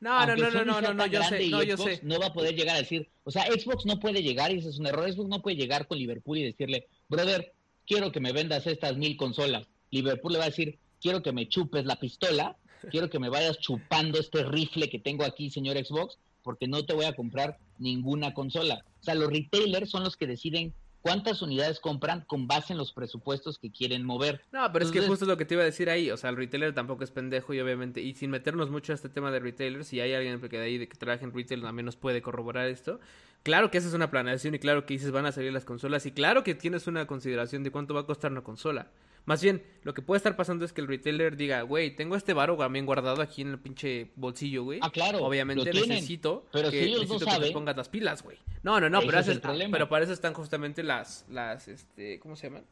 [0.00, 2.00] No, no, no, no, no, no, no, yo sé, no, yo sé.
[2.02, 4.68] No va a poder llegar a decir, o sea, Xbox no puede llegar, y ese
[4.68, 7.52] es un error, Xbox no puede llegar con Liverpool y decirle, brother,
[7.86, 9.66] quiero que me vendas estas mil consolas.
[9.90, 12.56] Liverpool le va a decir, quiero que me chupes la pistola,
[12.90, 16.94] quiero que me vayas chupando este rifle que tengo aquí, señor Xbox, porque no te
[16.94, 18.84] voy a comprar ninguna consola.
[19.00, 22.94] O sea, los retailers son los que deciden cuántas unidades compran con base en los
[22.94, 24.40] presupuestos que quieren mover.
[24.52, 26.30] No, pero es que justo es lo que te iba a decir ahí, o sea,
[26.30, 29.38] el retailer tampoco es pendejo y obviamente, y sin meternos mucho a este tema de
[29.38, 32.22] retailers, si hay alguien que de ahí de que trabaja en retail también nos puede
[32.22, 33.00] corroborar esto,
[33.42, 36.06] claro que esa es una planeación y claro que dices van a salir las consolas
[36.06, 38.90] y claro que tienes una consideración de cuánto va a costar una consola.
[39.26, 42.34] Más bien, lo que puede estar pasando es que el retailer diga, güey, tengo este
[42.34, 44.80] varo también guardado aquí en el pinche bolsillo, güey.
[44.82, 45.24] Ah, claro.
[45.24, 48.36] Obviamente necesito pero que, si ellos necesito no que te saben, pongas las pilas, güey.
[48.62, 49.72] No, no, no, pero, es el haces- problema.
[49.72, 52.64] pero para eso están justamente las, las, este, ¿cómo se llaman?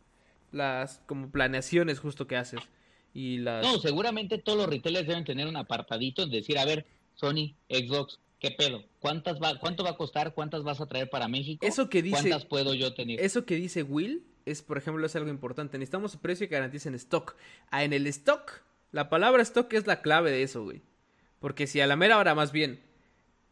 [0.53, 2.61] Las, como planeaciones justo que haces.
[3.15, 3.63] Y las...
[3.65, 6.85] No, seguramente todos los retailers deben tener un apartadito de decir, a ver,
[7.15, 8.85] Sony, Xbox, ¿qué pedo?
[9.01, 10.35] ¿Cuántas va, ¿Cuánto va a costar?
[10.35, 11.65] ¿Cuántas vas a traer para México?
[11.67, 13.21] Eso que dice- ¿Cuántas puedo yo tener?
[13.21, 15.78] Eso que dice Will es, por ejemplo, es algo importante.
[15.78, 17.36] Necesitamos precio que garantice en stock.
[17.70, 18.62] Ah, en el stock,
[18.93, 20.82] la palabra stock es la clave de eso, güey.
[21.40, 22.80] Porque si a la mera hora, más bien,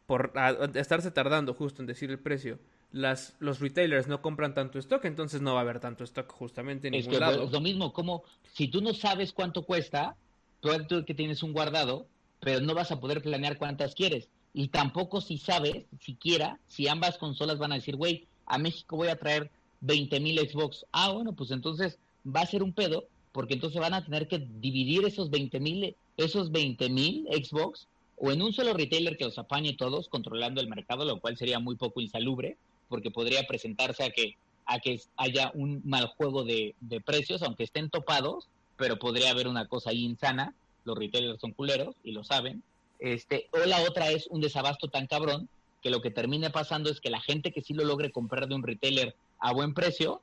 [0.05, 2.59] por a- a estarse tardando justo en decir el precio,
[2.91, 6.87] las, los retailers no compran tanto stock, entonces no va a haber tanto stock justamente
[6.89, 7.43] en Es ningún que lado.
[7.45, 8.23] es lo mismo, como
[8.53, 10.15] si tú no sabes cuánto cuesta,
[10.59, 12.05] tú que tienes un guardado,
[12.41, 14.27] pero no vas a poder planear cuántas quieres.
[14.53, 19.07] Y tampoco si sabes, siquiera, si ambas consolas van a decir, güey, a México voy
[19.07, 19.49] a traer
[19.81, 20.85] 20 mil Xbox.
[20.91, 24.39] Ah, bueno, pues entonces va a ser un pedo, porque entonces van a tener que
[24.39, 29.39] dividir esos 20 mil esos 20 mil Xbox o en un solo retailer que los
[29.39, 32.57] apañe todos, controlando el mercado, lo cual sería muy poco insalubre,
[32.87, 37.63] porque podría presentarse a que a que haya un mal juego de, de precios, aunque
[37.63, 40.53] estén topados, pero podría haber una cosa ahí insana.
[40.85, 42.63] Los retailers son culeros y lo saben.
[42.99, 45.49] Este, o la otra es un desabasto tan cabrón
[45.81, 48.55] que lo que termine pasando es que la gente que sí lo logre comprar de
[48.55, 50.21] un retailer a buen precio,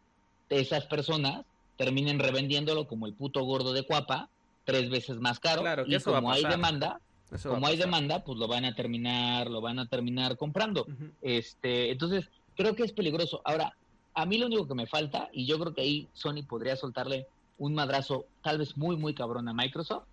[0.49, 1.45] esas personas
[1.77, 4.31] terminen revendiéndolo como el puto gordo de cuapa,
[4.65, 5.61] tres veces más caro.
[5.61, 7.01] Claro, y eso va a como hay demanda,
[7.31, 10.87] Eso como hay demanda, pues lo van a terminar, lo van a terminar comprando.
[11.21, 13.43] Este, entonces, creo que es peligroso.
[13.45, 13.75] Ahora,
[14.15, 17.27] a mí lo único que me falta, y yo creo que ahí Sony podría soltarle
[17.59, 20.05] un madrazo tal vez muy, muy cabrón a Microsoft,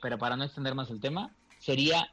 [0.00, 2.12] pero para no extender más el tema, sería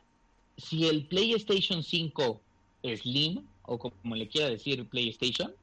[0.57, 2.41] si el PlayStation 5
[2.83, 5.53] Slim, o como le quiera decir PlayStation,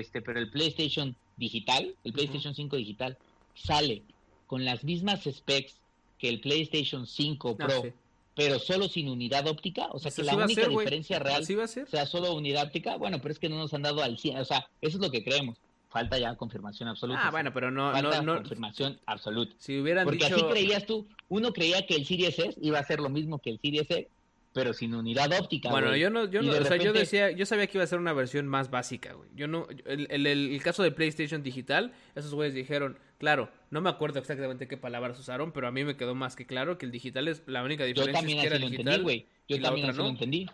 [0.00, 3.16] este, pero el PlayStation digital, el PlayStation 5 digital,
[3.54, 4.02] sale
[4.46, 5.76] con las mismas specs
[6.18, 7.88] que el PlayStation 5 Ah, Pro, sí.
[8.36, 11.64] pero solo sin unidad óptica, o sea que la única ser, diferencia real Así va
[11.64, 11.84] a ser.
[11.84, 14.36] o sea solo unidad óptica, bueno, pero es que no nos han dado al 100,
[14.38, 15.58] o sea, eso es lo que creemos.
[15.90, 17.20] Falta ya confirmación absoluta.
[17.26, 18.38] Ah, bueno, pero no, Falta no, no.
[18.40, 19.54] confirmación absoluta.
[19.58, 20.36] Si hubieran Porque dicho.
[20.36, 23.50] así creías tú, uno creía que el Series S iba a ser lo mismo que
[23.50, 24.08] el Series S,
[24.52, 25.70] pero sin unidad óptica.
[25.70, 27.98] Bueno, yo no, yo no, o sea, yo decía, yo sabía que iba a ser
[27.98, 29.30] una versión más básica, güey.
[29.34, 33.88] Yo no, el, el, el- caso de PlayStation digital, esos güeyes dijeron, claro, no me
[33.88, 36.92] acuerdo exactamente qué palabras usaron, pero a mí me quedó más que claro que el
[36.92, 38.94] digital es la única Yo diferencia también es que así era lo digital.
[38.94, 39.26] entendí, güey.
[39.48, 40.04] Yo también así no.
[40.04, 40.46] lo entendí.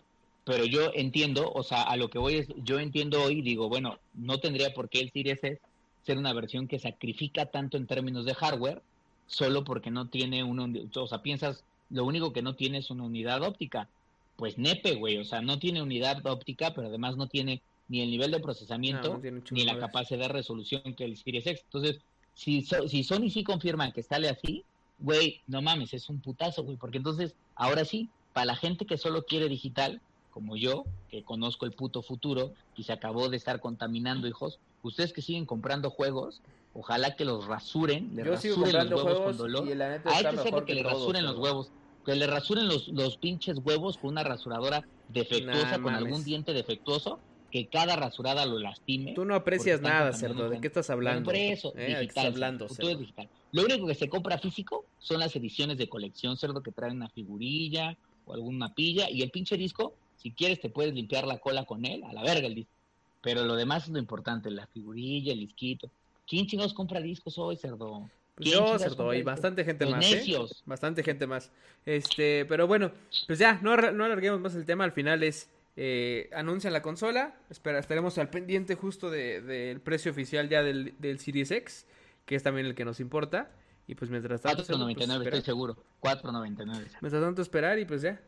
[0.45, 3.99] Pero yo entiendo, o sea, a lo que voy es, yo entiendo hoy, digo, bueno,
[4.15, 5.61] no tendría por qué el Series S
[6.07, 8.81] ser una versión que sacrifica tanto en términos de hardware,
[9.27, 13.05] solo porque no tiene uni- o sea, piensas, lo único que no tiene es una
[13.05, 13.89] unidad óptica.
[14.37, 18.11] Pues nepe, güey, o sea, no tiene unidad óptica, pero además no tiene ni el
[18.11, 21.63] nivel de procesamiento, No, no chingo ni la capacidad de resolución que el Series X.
[21.65, 22.01] Entonces,
[22.35, 24.63] si, so- si Sony sí confirma que sale así,
[24.99, 28.99] güey, no mames, es un putazo, güey, porque entonces, ahora sí, para la gente que
[28.99, 33.59] solo quiere digital, como yo, que conozco el puto futuro y se acabó de estar
[33.61, 36.41] contaminando, hijos, ustedes que siguen comprando juegos,
[36.75, 39.69] ojalá que los rasuren, le rasuren los huevos juegos con dolor.
[39.69, 41.71] y la neta Hay está que ser que le todos, rasuren los huevos,
[42.05, 46.53] que le rasuren los, los pinches huevos con una rasuradora defectuosa, Nah, con algún diente
[46.53, 47.19] defectuoso,
[47.51, 49.15] que cada rasurada lo lastime.
[49.15, 50.51] Tú no aprecias nada, cerdo.
[50.51, 51.25] ¿De qué estás hablando?
[51.25, 51.81] por eso, ¿Eh?
[51.81, 53.29] ¿De qué estás digital, hablando, es digital.
[53.53, 57.09] Lo único que se compra físico son las ediciones de colección, cerdo, que traen una
[57.09, 59.09] figurilla o alguna pilla.
[59.11, 62.23] Y el pinche disco, si quieres, te puedes limpiar la cola con él, a la
[62.23, 62.73] verga el disco.
[63.21, 65.91] Pero lo demás es lo importante, la figurilla, el disquito.
[66.27, 68.09] ¿Quién chingados compra discos hoy, cerdo?
[68.37, 70.37] Pues ¿Quién yo, cerdo, y bastante gente más, ¿eh?
[70.67, 71.51] Bastante gente más.
[71.85, 72.93] Este, pero bueno,
[73.27, 74.85] pues ya, no, no alarguemos más el tema.
[74.85, 77.35] Al final es, eh, anuncian la consola.
[77.51, 81.87] Espera, estaremos al pendiente justo de- del precio oficial ya del, del Series X,
[82.27, 83.51] que es también el que nos importa.
[83.89, 85.37] Y pues mientras tanto, cerdo, pues, 4.99, espera.
[85.39, 85.77] estoy seguro.
[86.01, 86.87] 4.99.
[87.01, 88.21] Mientras tanto esperar y pues ya.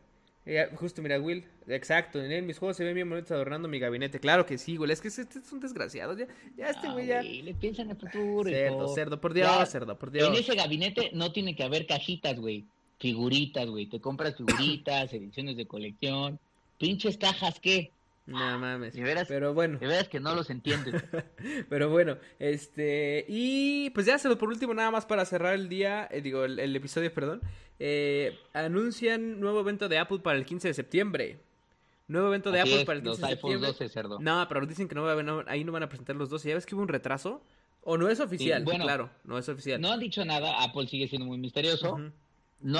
[0.45, 3.77] Eh, justo, mira, Will, exacto, en él mis juegos se ven bien bonitos adornando mi
[3.77, 4.19] gabinete.
[4.19, 6.17] Claro que sí, Will, es que este es un desgraciado.
[6.17, 6.25] Ya,
[6.57, 7.21] ya este Ah, güey ya.
[7.21, 8.49] le piensan en el futuro.
[8.49, 10.39] Cerdo, cerdo, por Dios, Ya, cerdo, por En Dios.
[10.39, 12.65] ese gabinete no tiene que haber cajitas, güey.
[12.99, 13.87] figuritas, güey.
[13.87, 16.39] Te compras figuritas, ediciones de colección.
[16.77, 17.91] Pinches cajas, ¿qué?
[18.31, 18.95] No mames.
[19.27, 19.77] Pero bueno.
[19.79, 21.03] de veras que no los entiendes.
[21.69, 23.25] Pero bueno, este.
[23.27, 26.59] Y pues ya solo por último, nada más para cerrar el día, eh, digo, el,
[26.59, 27.41] el episodio, perdón.
[27.79, 31.39] eh, anuncian nuevo evento de Apple para el 15 de septiembre.
[32.07, 33.67] Nuevo evento de Así Apple es, para el 15 los de septiembre.
[33.69, 34.19] 12, cerdo.
[34.19, 36.29] No, pero dicen que no va a haber- no- ahí no van a presentar los
[36.29, 36.43] dos.
[36.43, 37.41] ¿Ya ves que hubo un retraso?
[37.83, 38.63] ¿O no es oficial?
[38.63, 39.79] bueno, claro, no es oficial.
[39.81, 41.97] No han dicho nada, Apple sigue siendo muy misterioso.
[41.97, 42.11] No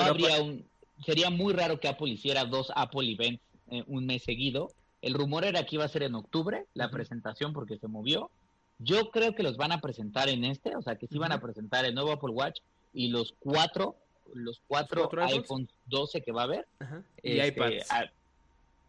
[0.00, 0.64] habría pa- un...
[1.04, 4.70] Sería muy raro que Apple hiciera dos Apple Events eh, un mes seguido.
[5.02, 8.30] El rumor era que iba a ser en octubre la presentación porque se movió.
[8.78, 11.40] Yo creo que los van a presentar en este, o sea que sí van a
[11.40, 12.60] presentar el nuevo Apple Watch
[12.94, 13.96] y los cuatro,
[14.32, 15.42] los cuatro, ¿Cuatro iPhones?
[15.42, 16.66] iPhone 12 que va a haber.
[16.78, 17.02] Ajá.
[17.22, 17.90] Y Este, iPads.
[17.90, 18.04] A,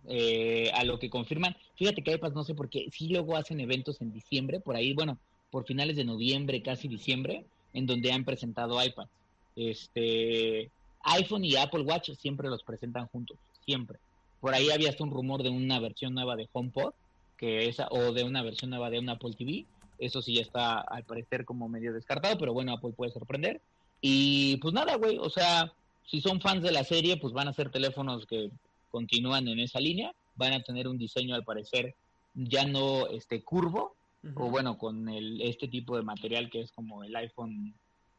[0.07, 1.55] eh, a lo que confirman.
[1.76, 4.93] Fíjate que iPads no sé por qué, sí luego hacen eventos en diciembre, por ahí,
[4.93, 5.18] bueno,
[5.49, 9.09] por finales de noviembre, casi diciembre, en donde han presentado iPads.
[9.55, 10.70] Este,
[11.03, 13.99] iPhone y Apple Watch siempre los presentan juntos, siempre.
[14.43, 16.91] Por ahí había hasta un rumor de una versión nueva de HomePod,
[17.37, 19.63] que esa, o de una versión nueva de un Apple TV.
[19.99, 23.61] Eso sí ya está al parecer como medio descartado, pero bueno, Apple puede sorprender.
[24.01, 25.71] Y pues nada, güey, o sea,
[26.05, 28.51] si son fans de la serie, pues van a ser teléfonos que
[28.91, 31.95] continúan en esa línea, van a tener un diseño al parecer
[32.33, 33.95] ya no este curvo,
[34.35, 37.73] o bueno, con el, este tipo de material que es como el iPhone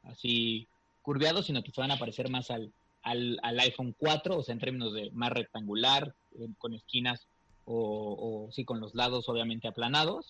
[0.05, 0.67] así
[1.03, 2.73] curveado, sino que se van a parecer más al,
[3.05, 7.27] al, al iPhone 4, o sea, en términos de más rectangular, eh, con esquinas
[7.67, 10.27] o, o sí, con los lados obviamente aplanados.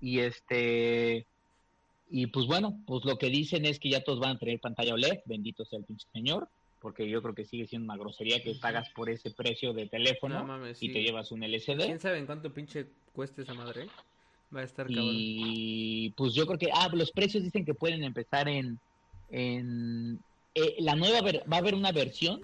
[0.00, 1.26] Y este,
[2.10, 4.94] y pues bueno, pues lo que dicen es que ya todos van a tener pantalla
[4.94, 6.48] OLED, bendito sea el pinche señor,
[6.80, 10.40] porque yo creo que sigue siendo una grosería que pagas por ese precio de teléfono
[10.40, 10.92] No mames, y sí.
[10.92, 11.84] te llevas un LCD.
[11.86, 13.88] ¿Quién sabe en cuánto pinche cueste esa madre?
[14.54, 15.04] Va a estar cabrón.
[15.08, 18.78] Y pues yo creo que, ah, los precios dicen que pueden empezar en,
[19.30, 20.20] en
[20.54, 22.42] eh, la nueva, ver- va a haber una versión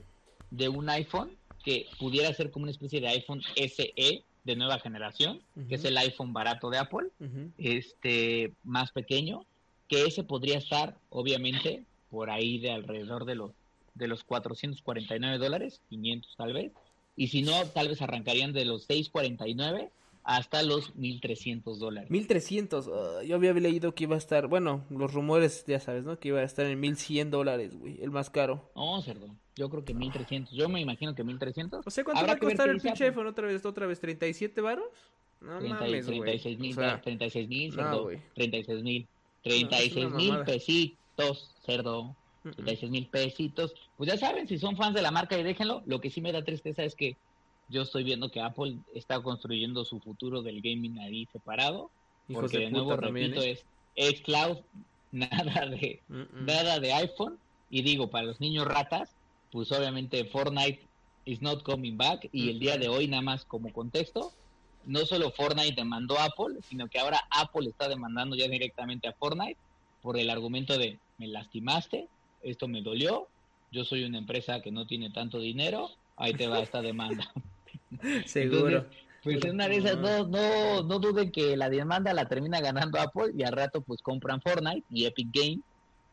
[0.50, 5.40] de un iPhone que pudiera ser como una especie de iPhone SE de nueva generación,
[5.68, 7.08] que es el iPhone barato de Apple,
[7.58, 9.44] este más pequeño,
[9.88, 13.52] que ese podría estar obviamente por ahí de alrededor de los
[13.94, 16.72] de los 449 dólares, 500 tal vez,
[17.16, 19.90] y si no, tal vez arrancarían de los 649
[20.24, 22.10] hasta los 1300 dólares.
[22.10, 22.88] 1300.
[22.88, 26.18] ah, yo había leído que iba a estar, bueno, los rumores, ya sabes, ¿no?
[26.18, 28.70] Que iba a estar en 1100 dólares, güey, el más caro.
[28.76, 29.28] No, cerdo.
[29.56, 30.54] Yo creo que 1300.
[30.54, 31.86] Yo me imagino que 1300.
[31.86, 33.06] O sea, ¿cuánto va a costar el pinche Apple.
[33.08, 34.00] iPhone otra vez, otra vez?
[34.02, 34.86] ¿37 varos?
[35.40, 36.20] No 30 y- mames, güey.
[36.20, 38.02] 36 mil, O sea, 36 mil, no, cerdo.
[38.04, 38.18] güey.
[38.34, 39.02] 36 mil.
[39.02, 39.08] No,
[39.42, 42.04] 36 es una mil pesitos, cerdo.
[42.44, 42.52] mm, mm.
[42.52, 43.74] 36 mil pesitos.
[43.96, 45.82] Pues ya saben, si son fans de la marca y déjenlo.
[45.86, 47.16] Lo que sí me da tristeza es que
[47.70, 51.90] yo estoy viendo que Apple está construyendo su futuro del gaming ahí separado.
[52.28, 53.62] Hijos porque de, de, nuevo, también, repito, ¿eh?
[53.96, 54.58] es xCloud,
[55.12, 56.46] nada de, Mm, mm.
[56.46, 57.38] nada de iPhone.
[57.70, 59.14] Y digo, para los niños ratas,
[59.52, 60.80] pues obviamente Fortnite
[61.24, 62.28] is not coming back.
[62.32, 64.32] Y el día de hoy, nada más como contexto,
[64.84, 69.12] no solo Fortnite demandó a Apple, sino que ahora Apple está demandando ya directamente a
[69.12, 69.58] Fortnite
[70.02, 72.08] por el argumento de me lastimaste,
[72.42, 73.28] esto me dolió,
[73.70, 77.30] yo soy una empresa que no tiene tanto dinero, ahí te va esta demanda.
[78.26, 78.68] Seguro.
[78.68, 82.60] Entonces, pues en una de esas no, no, no duden que la demanda la termina
[82.60, 85.60] ganando Apple y al rato pues compran Fortnite y Epic Games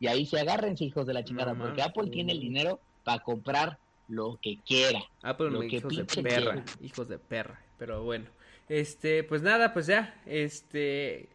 [0.00, 1.82] y ahí se agarren hijos de la chingada No porque.
[1.82, 5.00] Apple tiene el dinero para comprar lo que quiera.
[5.22, 6.64] Apple, Lo que hijos de perra, quiera.
[6.80, 7.60] hijos de perra.
[7.78, 8.26] Pero bueno,
[8.68, 11.28] este, pues nada, pues ya, este,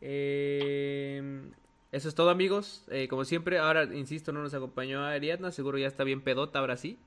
[0.00, 1.50] eh,
[1.92, 2.84] eso es todo, amigos.
[2.90, 6.76] Eh, como siempre, ahora insisto, no nos acompañó Ariadna, seguro ya está bien pedota, ahora
[6.76, 6.98] sí,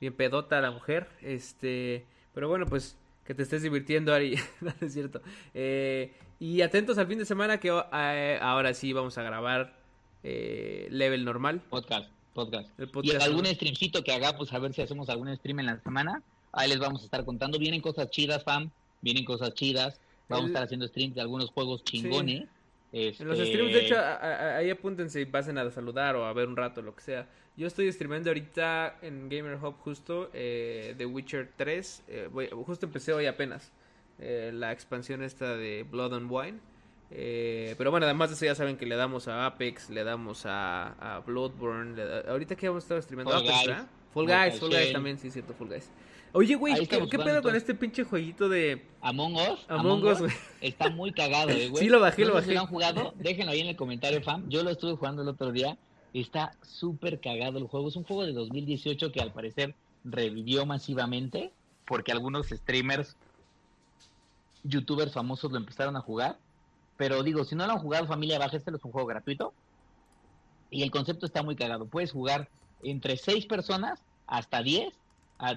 [0.00, 1.08] bien pedota la mujer.
[1.22, 5.20] Este, pero bueno, pues que te estés divirtiendo, Ari, no es cierto.
[5.54, 9.74] Eh, y atentos al fin de semana que eh, ahora sí vamos a grabar
[10.22, 11.60] eh, level normal.
[11.70, 12.68] Podcast, podcast.
[12.78, 13.54] El Y podcast algún normal.
[13.54, 16.22] streamcito que hagamos, a ver si hacemos algún stream en la semana.
[16.52, 17.58] Ahí les vamos a estar contando.
[17.58, 18.70] Vienen cosas chidas, fam.
[19.02, 20.00] Vienen cosas chidas.
[20.28, 22.44] Vamos El- a estar haciendo streams de algunos juegos chingones.
[22.92, 26.24] En los Este, streams, de hecho, a- a- ahí apúntense y pasen a saludar o
[26.24, 27.26] a ver un rato, lo que sea.
[27.56, 32.04] Yo estoy streamando ahorita en Gamer Hub justo eh, The Witcher 3.
[32.08, 33.72] eh, voy- justo empecé hoy apenas
[34.18, 36.58] eh, la expansión esta de Blood and Wine.
[37.10, 40.44] Eh, pero bueno, además de eso ya saben que le damos a Apex, le damos
[40.46, 41.94] a, a Bloodborne.
[41.96, 43.86] le da- ahorita que hemos estado streamando Fall Apex, Guys, ¿verdad?
[44.12, 45.90] Fall Guys, Fall Guys también, sí, cierto, Fall Guys.
[46.36, 49.64] Oye, güey, ¿qué, pedo con este pinche jueguito de Among Us.
[49.68, 50.32] Among Us, güey?
[50.60, 51.82] Está muy cagado, eh, güey.
[51.82, 52.48] Sí, lo bajé, No lo bajé.
[52.48, 54.46] Si lo han jugado, déjenlo ahí en el comentario, fam.
[54.50, 55.78] Yo lo estuve jugando el otro día.
[56.12, 57.88] Está súper cagado el juego.
[57.88, 59.74] Es un juego de 2018 que al parecer
[60.04, 61.52] revivió masivamente
[61.86, 63.16] porque algunos streamers,
[64.62, 66.36] youtubers famosos lo empezaron a jugar.
[66.98, 69.54] Pero digo, si no lo han jugado, familia, este es un juego gratuito.
[70.70, 71.86] Y el concepto está muy cagado.
[71.86, 72.50] Puedes jugar
[72.82, 74.92] entre seis personas hasta 10,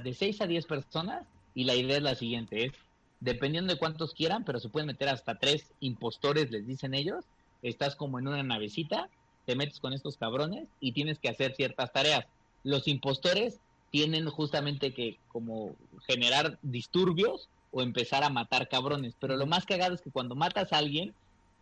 [0.03, 2.73] de 6 a 10 personas, y la idea es la siguiente, es,
[3.19, 7.25] dependiendo de cuántos quieran, pero se pueden meter hasta tres impostores, les dicen ellos,
[7.61, 9.09] estás como en una navecita,
[9.45, 12.25] te metes con estos cabrones y tienes que hacer ciertas tareas.
[12.63, 13.59] Los impostores
[13.91, 15.75] tienen justamente que como
[16.07, 20.71] generar disturbios o empezar a matar cabrones, pero lo más cagado es que cuando matas
[20.71, 21.13] a alguien,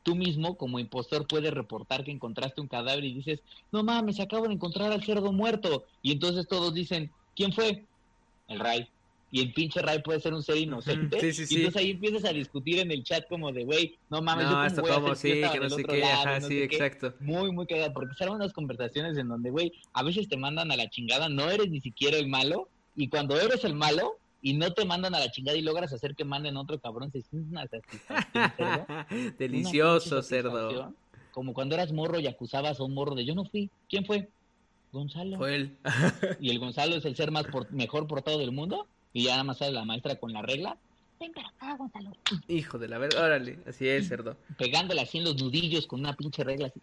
[0.03, 3.41] tú mismo como impostor puedes reportar que encontraste un cadáver y dices,
[3.71, 5.85] no mames, acabo de encontrar al cerdo muerto.
[6.01, 7.85] Y entonces todos dicen, ¿quién fue?
[8.47, 8.87] El Ray.
[9.29, 11.19] Y el pinche Ray puede ser un ser inocente.
[11.19, 11.55] Sí, sí, sí.
[11.55, 14.65] Y entonces ahí empiezas a discutir en el chat como de, güey, no mames, no,
[14.65, 17.13] esto como, sí, que no sé qué, ajá, sí, exacto.
[17.19, 20.77] Muy, muy cagado, porque salen unas conversaciones en donde, güey, a veces te mandan a
[20.77, 24.71] la chingada, no eres ni siquiera el malo, y cuando eres el malo, y no
[24.71, 27.67] te mandan a la chingada y logras hacer que manden otro cabrón, se siente una
[27.67, 28.87] satisfacción, cerdo.
[29.37, 30.93] Delicioso, cerdo.
[31.31, 33.69] Como cuando eras morro y acusabas a un morro de yo no fui.
[33.89, 34.29] ¿Quién fue?
[34.91, 35.37] Gonzalo.
[35.37, 35.77] Fue él.
[36.39, 38.87] y el Gonzalo es el ser más mejor portado del mundo.
[39.13, 40.77] Y ya nada más sale la maestra con la regla.
[41.19, 42.11] Ven para acá, Gonzalo.
[42.47, 44.37] Hijo de la verdad, órale, así es, cerdo.
[44.57, 46.79] Pegándole así en los nudillos con una pinche regla así.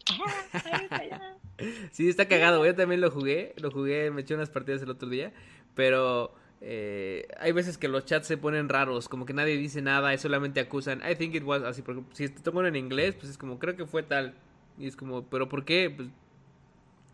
[1.91, 5.07] sí, está cagado, yo también lo jugué, lo jugué, me eché unas partidas el otro
[5.07, 5.31] día,
[5.73, 10.13] pero eh, hay veces que los chats se ponen raros, como que nadie dice nada
[10.13, 11.01] y solamente acusan.
[11.09, 13.75] I think it was así, porque si te tocan en inglés, pues es como, creo
[13.75, 14.33] que fue tal.
[14.77, 15.89] Y es como, ¿pero por qué?
[15.89, 16.09] Pues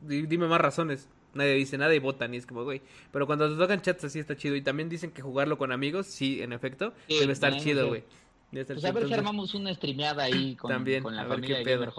[0.02, 1.10] dime más razones.
[1.34, 2.82] Nadie dice nada y votan y es como, güey.
[3.12, 4.56] Pero cuando te tocan chats así está chido.
[4.56, 8.04] Y también dicen que jugarlo con amigos, sí, en efecto, debe estar chido, güey.
[8.52, 10.72] Pues a ver si armamos una streameada ahí con,
[11.02, 11.94] con la familia de Gamer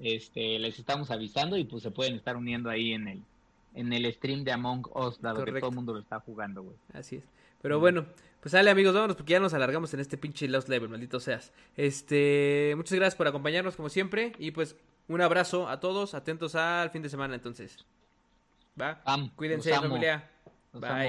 [0.00, 3.22] Este, les estamos avisando y pues se pueden estar uniendo ahí en el,
[3.74, 6.76] en el stream de Among Us, dado que todo el mundo lo está jugando, güey.
[6.92, 7.24] Así es.
[7.62, 8.06] Pero bueno,
[8.40, 11.52] pues sale amigos, vámonos porque ya nos alargamos en este pinche Lost Level, maldito seas.
[11.76, 14.74] Este, muchas gracias por acompañarnos como siempre y pues
[15.08, 17.76] un abrazo a todos, atentos al fin de semana entonces.
[18.80, 19.00] Va.
[19.36, 20.28] Cuídense familia.
[20.72, 21.06] Bye.